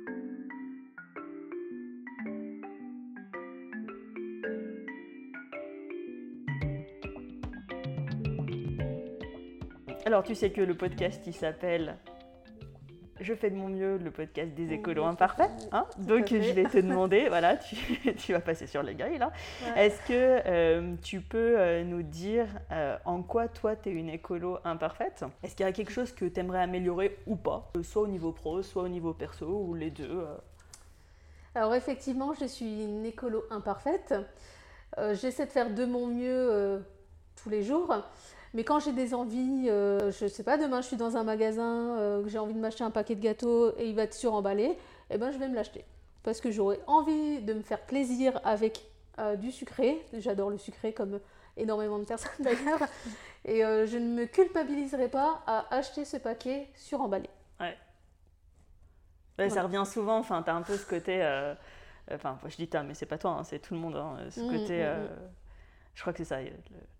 Alors, 10.06 10.22
tu 10.22 10.36
sais 10.36 10.50
que 10.50 10.60
le 10.60 10.76
podcast, 10.76 11.20
il 11.26 11.34
s'appelle 11.34 11.96
Je 13.20 13.34
fais 13.34 13.50
de 13.50 13.56
mon 13.56 13.68
mieux, 13.68 13.98
le 13.98 14.12
podcast 14.12 14.54
des 14.54 14.72
écolos 14.72 15.04
imparfaits. 15.04 15.50
Hein 15.72 15.84
Donc, 15.98 16.28
je 16.28 16.52
vais 16.52 16.62
te 16.62 16.78
demander, 16.80 17.26
voilà, 17.26 17.56
tu, 18.16 18.32
vas 18.32 18.38
passer 18.38 18.68
sur 18.68 18.84
les 18.84 18.94
grilles 18.94 19.18
là. 19.18 19.32
Est-ce 19.74 19.98
que 20.02 20.42
euh, 20.46 20.94
tu 21.02 21.20
peux 21.22 21.58
euh, 21.58 21.82
nous 21.82 22.04
dire 22.04 22.46
euh, 22.70 22.96
en 23.04 23.24
quoi 23.24 23.48
toi, 23.48 23.74
tu 23.74 23.88
es 23.88 23.92
une 23.92 24.08
écolo 24.08 24.60
imparfaite? 24.62 25.24
Est-ce 25.42 25.56
qu'il 25.56 25.66
y 25.66 25.68
a 25.68 25.72
quelque 25.72 25.90
chose 25.90 26.12
que 26.12 26.24
tu 26.24 26.38
aimerais 26.38 26.62
améliorer 26.62 27.18
ou 27.26 27.34
pas? 27.34 27.72
Soit 27.82 28.02
au 28.02 28.06
niveau 28.06 28.30
pro, 28.30 28.62
soit 28.62 28.84
au 28.84 28.88
niveau 28.88 29.12
perso, 29.12 29.48
ou 29.48 29.74
les 29.74 29.90
deux 29.90 30.24
Alors, 31.56 31.74
effectivement, 31.74 32.32
je 32.32 32.44
suis 32.44 32.84
une 32.84 33.04
écolo 33.04 33.42
imparfaite. 33.50 34.14
J'essaie 35.14 35.46
de 35.46 35.50
faire 35.50 35.74
de 35.74 35.84
mon 35.84 36.06
mieux 36.06 36.80
tous 37.34 37.50
les 37.50 37.64
jours. 37.64 37.92
Mais 38.56 38.64
quand 38.64 38.80
j'ai 38.80 38.94
des 38.94 39.12
envies, 39.12 39.68
euh, 39.68 40.10
je 40.10 40.26
sais 40.26 40.42
pas, 40.42 40.56
demain 40.56 40.80
je 40.80 40.86
suis 40.86 40.96
dans 40.96 41.18
un 41.18 41.24
magasin, 41.24 41.98
euh, 41.98 42.26
j'ai 42.26 42.38
envie 42.38 42.54
de 42.54 42.58
m'acheter 42.58 42.84
un 42.84 42.90
paquet 42.90 43.14
de 43.14 43.20
gâteaux 43.20 43.76
et 43.76 43.86
il 43.86 43.94
va 43.94 44.04
être 44.04 44.14
suremballé, 44.14 44.78
eh 45.10 45.18
ben 45.18 45.30
je 45.30 45.36
vais 45.36 45.46
me 45.48 45.54
l'acheter. 45.54 45.84
Parce 46.22 46.40
que 46.40 46.50
j'aurais 46.50 46.80
envie 46.86 47.42
de 47.42 47.52
me 47.52 47.60
faire 47.60 47.82
plaisir 47.82 48.40
avec 48.44 48.86
euh, 49.18 49.36
du 49.36 49.52
sucré. 49.52 50.02
J'adore 50.14 50.48
le 50.48 50.56
sucré 50.56 50.94
comme 50.94 51.20
énormément 51.58 51.98
de 51.98 52.04
personnes 52.04 52.30
d'ailleurs. 52.40 52.80
Et 53.44 53.60
je 53.60 53.98
ne 53.98 54.14
me 54.14 54.24
culpabiliserai 54.24 55.08
pas 55.08 55.42
à 55.46 55.66
acheter 55.76 56.06
ce 56.06 56.16
paquet 56.16 56.68
suremballé. 56.74 57.28
Ouais. 57.60 57.76
ouais 59.38 59.50
Ça 59.50 59.64
revient 59.64 59.84
souvent, 59.84 60.16
enfin, 60.16 60.42
tu 60.42 60.48
as 60.48 60.54
un 60.54 60.62
peu 60.62 60.78
ce 60.78 60.86
côté. 60.86 61.22
Enfin, 62.10 62.38
je 62.46 62.56
dis 62.56 62.68
t'as, 62.68 62.82
mais 62.82 62.94
c'est 62.94 63.04
pas 63.04 63.18
toi, 63.18 63.32
hein, 63.32 63.44
c'est 63.44 63.58
tout 63.58 63.74
le 63.74 63.80
monde. 63.80 63.96
Hein, 63.96 64.16
ce 64.30 64.40
mmh, 64.40 64.50
côté. 64.50 64.82
Mmh, 64.82 65.02
mmh. 65.02 65.08
Je 65.96 66.02
crois 66.02 66.12
que 66.12 66.18
c'est 66.18 66.24
ça, 66.26 66.36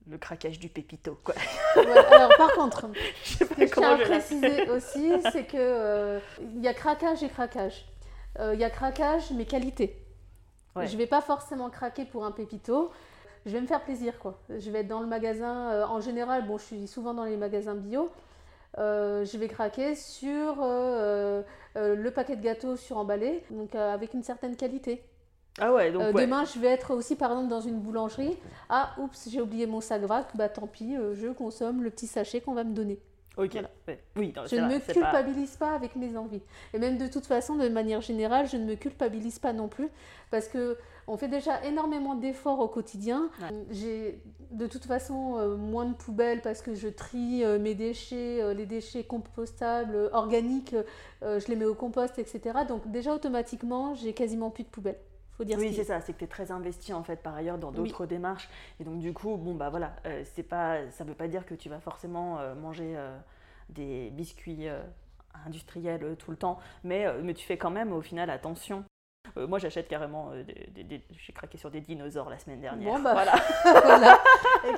le, 0.08 0.18
craquage 0.18 0.58
du 0.58 0.70
pépito. 0.70 1.18
Quoi. 1.22 1.34
alors 1.76 2.34
par 2.38 2.52
contre, 2.54 2.88
ce 3.24 3.44
que 3.44 3.66
je 3.66 3.72
tiens 3.72 3.92
à 3.92 3.98
préciser 3.98 4.70
aussi, 4.70 5.12
c'est 5.30 5.46
qu'il 5.46 5.60
euh, 5.60 6.18
il 6.40 6.62
y 6.62 6.68
a 6.68 6.72
craquage 6.72 7.22
et 7.22 7.28
craquage. 7.28 7.84
Euh, 8.38 8.54
il 8.54 8.60
y 8.60 8.64
a 8.64 8.70
craquage, 8.70 9.30
mais 9.32 9.44
qualité. 9.44 10.02
Je 10.76 10.92
ne 10.92 10.96
vais 10.96 11.06
pas 11.06 11.20
forcément 11.20 11.68
craquer 11.68 12.06
pour 12.06 12.24
un 12.24 12.32
pépito. 12.32 12.90
Je 13.44 13.50
vais 13.50 13.60
me 13.60 13.66
faire 13.66 13.82
plaisir. 13.82 14.18
quoi. 14.18 14.40
Je 14.48 14.70
vais 14.70 14.80
être 14.80 14.88
dans 14.88 15.00
le 15.00 15.06
magasin. 15.06 15.72
Euh, 15.72 15.86
en 15.86 16.00
général, 16.00 16.46
bon, 16.46 16.56
je 16.56 16.64
suis 16.64 16.88
souvent 16.88 17.12
dans 17.12 17.24
les 17.24 17.36
magasins 17.36 17.74
bio. 17.74 18.10
je 18.78 19.36
vais 19.36 19.48
craquer 19.48 19.94
sur 19.94 20.56
le 20.62 22.10
paquet 22.14 22.36
de 22.36 22.42
gâteaux 22.42 22.76
suremballé, 22.76 23.44
donc 23.50 23.74
avec 23.74 24.14
une 24.14 24.22
certaine 24.22 24.56
qualité. 24.56 25.02
Ah 25.58 25.72
ouais, 25.72 25.90
donc 25.90 26.02
euh, 26.02 26.12
Demain, 26.12 26.44
je 26.44 26.58
vais 26.58 26.68
être 26.68 26.94
aussi, 26.94 27.16
par 27.16 27.30
exemple, 27.30 27.48
dans 27.48 27.60
une 27.60 27.80
boulangerie. 27.80 28.36
Ah, 28.68 28.94
oups, 28.98 29.28
j'ai 29.30 29.40
oublié 29.40 29.66
mon 29.66 29.80
sac 29.80 30.02
vrac. 30.02 30.28
Bah 30.34 30.48
tant 30.48 30.66
pis, 30.66 30.96
euh, 30.96 31.14
je 31.14 31.28
consomme 31.28 31.82
le 31.82 31.90
petit 31.90 32.06
sachet 32.06 32.40
qu'on 32.40 32.54
va 32.54 32.64
me 32.64 32.74
donner. 32.74 32.98
Ok. 33.38 33.58
Oui, 34.16 34.32
je 34.46 34.56
ne 34.56 34.66
me 34.66 34.78
culpabilise 34.78 35.56
pas... 35.56 35.72
avec 35.72 35.94
mes 35.94 36.16
envies. 36.16 36.40
Et 36.72 36.78
même 36.78 36.96
de 36.96 37.06
toute 37.06 37.26
façon, 37.26 37.56
de 37.56 37.68
manière 37.68 38.00
générale, 38.00 38.48
je 38.48 38.56
ne 38.56 38.64
me 38.64 38.76
culpabilise 38.76 39.38
pas 39.38 39.52
non 39.52 39.68
plus 39.68 39.88
parce 40.30 40.48
que 40.48 40.78
on 41.06 41.18
fait 41.18 41.28
déjà 41.28 41.62
énormément 41.64 42.14
d'efforts 42.14 42.60
au 42.60 42.68
quotidien. 42.68 43.28
J'ai 43.70 44.22
de 44.52 44.66
toute 44.66 44.86
façon 44.86 45.36
euh, 45.36 45.56
moins 45.56 45.84
de 45.84 45.94
poubelles 45.94 46.40
parce 46.40 46.62
que 46.62 46.74
je 46.74 46.88
trie 46.88 47.44
mes 47.60 47.74
déchets, 47.74 48.54
les 48.54 48.64
déchets 48.64 49.04
compostables, 49.04 50.08
organiques, 50.12 50.74
je 51.20 51.46
les 51.46 51.56
mets 51.56 51.66
au 51.66 51.74
compost, 51.74 52.18
etc. 52.18 52.40
Donc 52.66 52.90
déjà 52.90 53.14
automatiquement, 53.14 53.94
j'ai 53.94 54.14
quasiment 54.14 54.48
plus 54.48 54.64
de 54.64 54.70
poubelles 54.70 54.98
oui, 55.38 55.74
c'est 55.74 55.84
ça, 55.84 56.00
c'est 56.00 56.12
que 56.12 56.18
tu 56.18 56.24
es 56.24 56.28
très 56.28 56.50
investi 56.50 56.92
en 56.92 57.02
fait 57.02 57.22
par 57.22 57.34
ailleurs 57.34 57.58
dans 57.58 57.72
d'autres 57.72 58.06
démarches. 58.06 58.48
Et 58.80 58.84
donc 58.84 58.98
du 58.98 59.12
coup, 59.12 59.36
bon 59.36 59.54
bah 59.54 59.70
voilà, 59.70 59.96
euh, 60.06 60.22
c'est 60.34 60.42
pas, 60.42 60.90
ça 60.90 61.04
veut 61.04 61.14
pas 61.14 61.28
dire 61.28 61.46
que 61.46 61.54
tu 61.54 61.68
vas 61.68 61.80
forcément 61.80 62.38
euh, 62.38 62.54
manger 62.54 62.94
euh, 62.96 63.16
des 63.68 64.10
biscuits 64.10 64.66
industriels 65.44 66.16
tout 66.18 66.30
le 66.30 66.36
temps, 66.36 66.58
mais, 66.84 67.06
mais 67.22 67.34
tu 67.34 67.46
fais 67.46 67.58
quand 67.58 67.70
même 67.70 67.92
au 67.92 68.00
final 68.00 68.30
attention 68.30 68.84
euh, 69.36 69.46
moi, 69.46 69.58
j'achète 69.58 69.88
carrément. 69.88 70.30
Euh, 70.32 70.42
des, 70.44 71.02
j'ai 71.18 71.32
craqué 71.32 71.58
sur 71.58 71.70
des 71.70 71.80
dinosaures 71.80 72.30
la 72.30 72.38
semaine 72.38 72.60
dernière. 72.60 72.92
Bon, 72.92 72.98
bah, 72.98 73.12
voilà. 73.12 73.34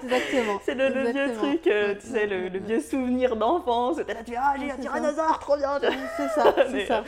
Exactement. 0.02 0.60
C'est 0.62 0.74
le, 0.74 1.10
vieux 1.10 1.34
truc, 1.34 1.66
euh, 1.66 1.94
tu 1.94 2.06
sais, 2.06 2.26
le, 2.26 2.58
vieux 2.58 2.80
souvenir 2.80 3.36
d'enfance. 3.36 3.96
T'es 4.06 4.14
là, 4.14 4.22
tu 4.24 4.34
ah, 4.36 4.54
j'ai 4.58 4.70
un 4.70 4.76
tyrannosaure, 4.76 5.38
trop 5.38 5.56
bien. 5.56 5.78
C'est 6.16 6.28
ça, 6.28 6.54
c'est 6.70 6.86
ça. 6.86 7.04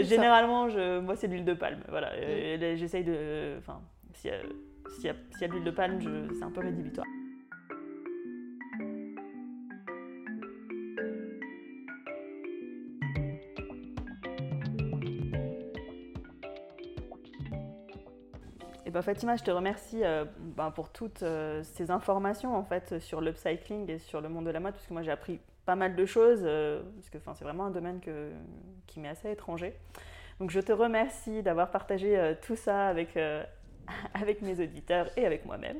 généralement, 0.00 0.68
je, 0.68 1.00
moi, 1.00 1.16
c'est 1.16 1.26
l'huile 1.26 1.44
de 1.44 1.54
palme. 1.54 1.82
Voilà. 1.88 2.10
Mm. 2.10 2.76
J'essaye 2.76 3.04
de. 3.04 3.56
Enfin, 3.58 3.80
s'il 4.14 4.30
y 4.30 5.08
a, 5.08 5.14
y 5.40 5.44
a 5.44 5.48
de 5.48 5.52
l'huile 5.52 5.64
de 5.64 5.70
palme, 5.70 6.00
c'est 6.38 6.44
un 6.44 6.50
peu 6.50 6.60
rédhibitoire. 6.60 7.06
Et 18.90 18.92
ben 18.92 19.02
Fatima, 19.02 19.36
je 19.36 19.44
te 19.44 19.52
remercie 19.52 20.02
euh, 20.02 20.24
ben, 20.36 20.72
pour 20.72 20.88
toutes 20.88 21.22
euh, 21.22 21.62
ces 21.62 21.92
informations 21.92 22.56
en 22.56 22.64
fait 22.64 22.98
sur 22.98 23.20
l'upcycling 23.20 23.88
et 23.88 24.00
sur 24.00 24.20
le 24.20 24.28
monde 24.28 24.46
de 24.46 24.50
la 24.50 24.58
mode, 24.58 24.72
parce 24.72 24.84
que 24.84 24.92
moi 24.92 25.02
j'ai 25.02 25.12
appris 25.12 25.38
pas 25.64 25.76
mal 25.76 25.94
de 25.94 26.04
choses, 26.04 26.40
euh, 26.42 26.82
parce 26.96 27.08
que 27.08 27.18
c'est 27.36 27.44
vraiment 27.44 27.66
un 27.66 27.70
domaine 27.70 28.00
qui 28.88 28.98
m'est 28.98 29.10
assez 29.10 29.30
étranger. 29.30 29.76
Donc 30.40 30.50
je 30.50 30.58
te 30.58 30.72
remercie 30.72 31.40
d'avoir 31.44 31.70
partagé 31.70 32.34
tout 32.42 32.56
ça 32.56 32.88
avec, 32.88 33.16
avec 34.14 34.42
mes 34.42 34.60
auditeurs 34.60 35.08
et 35.16 35.24
avec 35.24 35.46
moi-même. 35.46 35.76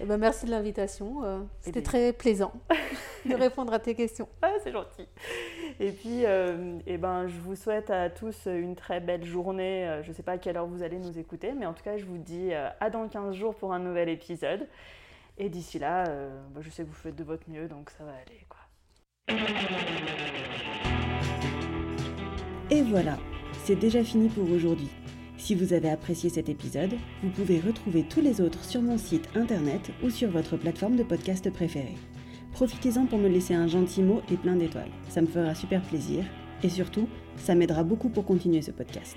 Eh 0.00 0.04
ben, 0.04 0.16
merci 0.16 0.46
de 0.46 0.50
l'invitation. 0.50 1.24
Euh, 1.24 1.40
c'était 1.60 1.82
très 1.82 2.12
plaisant 2.12 2.52
de 3.24 3.34
répondre 3.34 3.72
à 3.72 3.78
tes 3.78 3.94
questions. 3.94 4.28
Ah, 4.42 4.52
c'est 4.64 4.72
gentil. 4.72 5.06
Et 5.80 5.92
puis, 5.92 6.26
euh, 6.26 6.78
eh 6.86 6.98
ben, 6.98 7.26
je 7.28 7.38
vous 7.38 7.54
souhaite 7.54 7.90
à 7.90 8.10
tous 8.10 8.46
une 8.46 8.74
très 8.74 9.00
belle 9.00 9.24
journée. 9.24 9.88
Euh, 9.88 10.02
je 10.02 10.08
ne 10.08 10.14
sais 10.14 10.22
pas 10.22 10.32
à 10.32 10.38
quelle 10.38 10.56
heure 10.56 10.66
vous 10.66 10.82
allez 10.82 10.98
nous 10.98 11.18
écouter, 11.18 11.52
mais 11.52 11.64
en 11.64 11.72
tout 11.72 11.82
cas, 11.82 11.96
je 11.96 12.04
vous 12.04 12.18
dis 12.18 12.52
à 12.52 12.90
dans 12.90 13.08
15 13.08 13.34
jours 13.34 13.54
pour 13.54 13.72
un 13.72 13.78
nouvel 13.78 14.08
épisode. 14.08 14.66
Et 15.38 15.48
d'ici 15.48 15.78
là, 15.78 16.04
bah, 16.50 16.60
je 16.60 16.70
sais 16.70 16.82
que 16.82 16.88
vous 16.88 16.94
faites 16.94 17.16
de 17.16 17.24
votre 17.24 17.48
mieux, 17.48 17.68
donc 17.68 17.90
ça 17.90 18.04
va 18.04 18.12
aller. 18.12 18.46
Quoi. 18.48 18.58
Et 22.70 22.82
voilà, 22.82 23.16
c'est 23.64 23.76
déjà 23.76 24.02
fini 24.02 24.28
pour 24.28 24.50
aujourd'hui. 24.50 24.90
Si 25.42 25.56
vous 25.56 25.72
avez 25.72 25.90
apprécié 25.90 26.30
cet 26.30 26.48
épisode, 26.48 26.94
vous 27.20 27.30
pouvez 27.30 27.58
retrouver 27.58 28.04
tous 28.04 28.20
les 28.20 28.40
autres 28.40 28.64
sur 28.64 28.80
mon 28.80 28.96
site 28.96 29.28
internet 29.34 29.90
ou 30.04 30.08
sur 30.08 30.30
votre 30.30 30.56
plateforme 30.56 30.94
de 30.94 31.02
podcast 31.02 31.50
préférée. 31.52 31.96
Profitez-en 32.52 33.06
pour 33.06 33.18
me 33.18 33.26
laisser 33.28 33.52
un 33.52 33.66
gentil 33.66 34.02
mot 34.02 34.22
et 34.30 34.36
plein 34.36 34.54
d'étoiles. 34.54 34.92
Ça 35.08 35.20
me 35.20 35.26
fera 35.26 35.52
super 35.56 35.82
plaisir 35.82 36.24
et 36.62 36.68
surtout, 36.68 37.08
ça 37.38 37.56
m'aidera 37.56 37.82
beaucoup 37.82 38.08
pour 38.08 38.24
continuer 38.24 38.62
ce 38.62 38.70
podcast. 38.70 39.16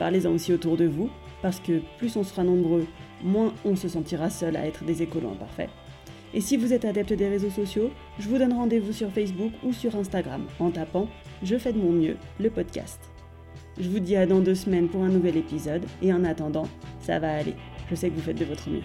Parlez-en 0.00 0.32
aussi 0.32 0.52
autour 0.52 0.76
de 0.76 0.86
vous, 0.86 1.10
parce 1.42 1.60
que 1.60 1.80
plus 1.98 2.16
on 2.16 2.24
sera 2.24 2.42
nombreux, 2.42 2.84
moins 3.22 3.54
on 3.64 3.76
se 3.76 3.86
sentira 3.86 4.30
seul 4.30 4.56
à 4.56 4.66
être 4.66 4.82
des 4.82 5.02
écolos 5.04 5.30
imparfaits. 5.30 5.70
Et 6.34 6.40
si 6.40 6.56
vous 6.56 6.72
êtes 6.72 6.84
adepte 6.84 7.12
des 7.12 7.28
réseaux 7.28 7.50
sociaux, 7.50 7.92
je 8.18 8.28
vous 8.28 8.38
donne 8.38 8.52
rendez-vous 8.52 8.92
sur 8.92 9.12
Facebook 9.12 9.52
ou 9.62 9.72
sur 9.72 9.94
Instagram 9.94 10.44
en 10.58 10.72
tapant 10.72 11.06
Je 11.44 11.56
fais 11.56 11.72
de 11.72 11.78
mon 11.78 11.92
mieux, 11.92 12.16
le 12.40 12.50
podcast. 12.50 12.98
Je 13.78 13.90
vous 13.90 13.98
dis 13.98 14.16
à 14.16 14.24
dans 14.24 14.40
deux 14.40 14.54
semaines 14.54 14.88
pour 14.88 15.02
un 15.02 15.08
nouvel 15.08 15.36
épisode 15.36 15.84
et 16.00 16.12
en 16.12 16.24
attendant, 16.24 16.66
ça 17.00 17.18
va 17.18 17.34
aller. 17.34 17.54
Je 17.90 17.94
sais 17.94 18.08
que 18.08 18.14
vous 18.14 18.22
faites 18.22 18.38
de 18.38 18.46
votre 18.46 18.70
mieux. 18.70 18.82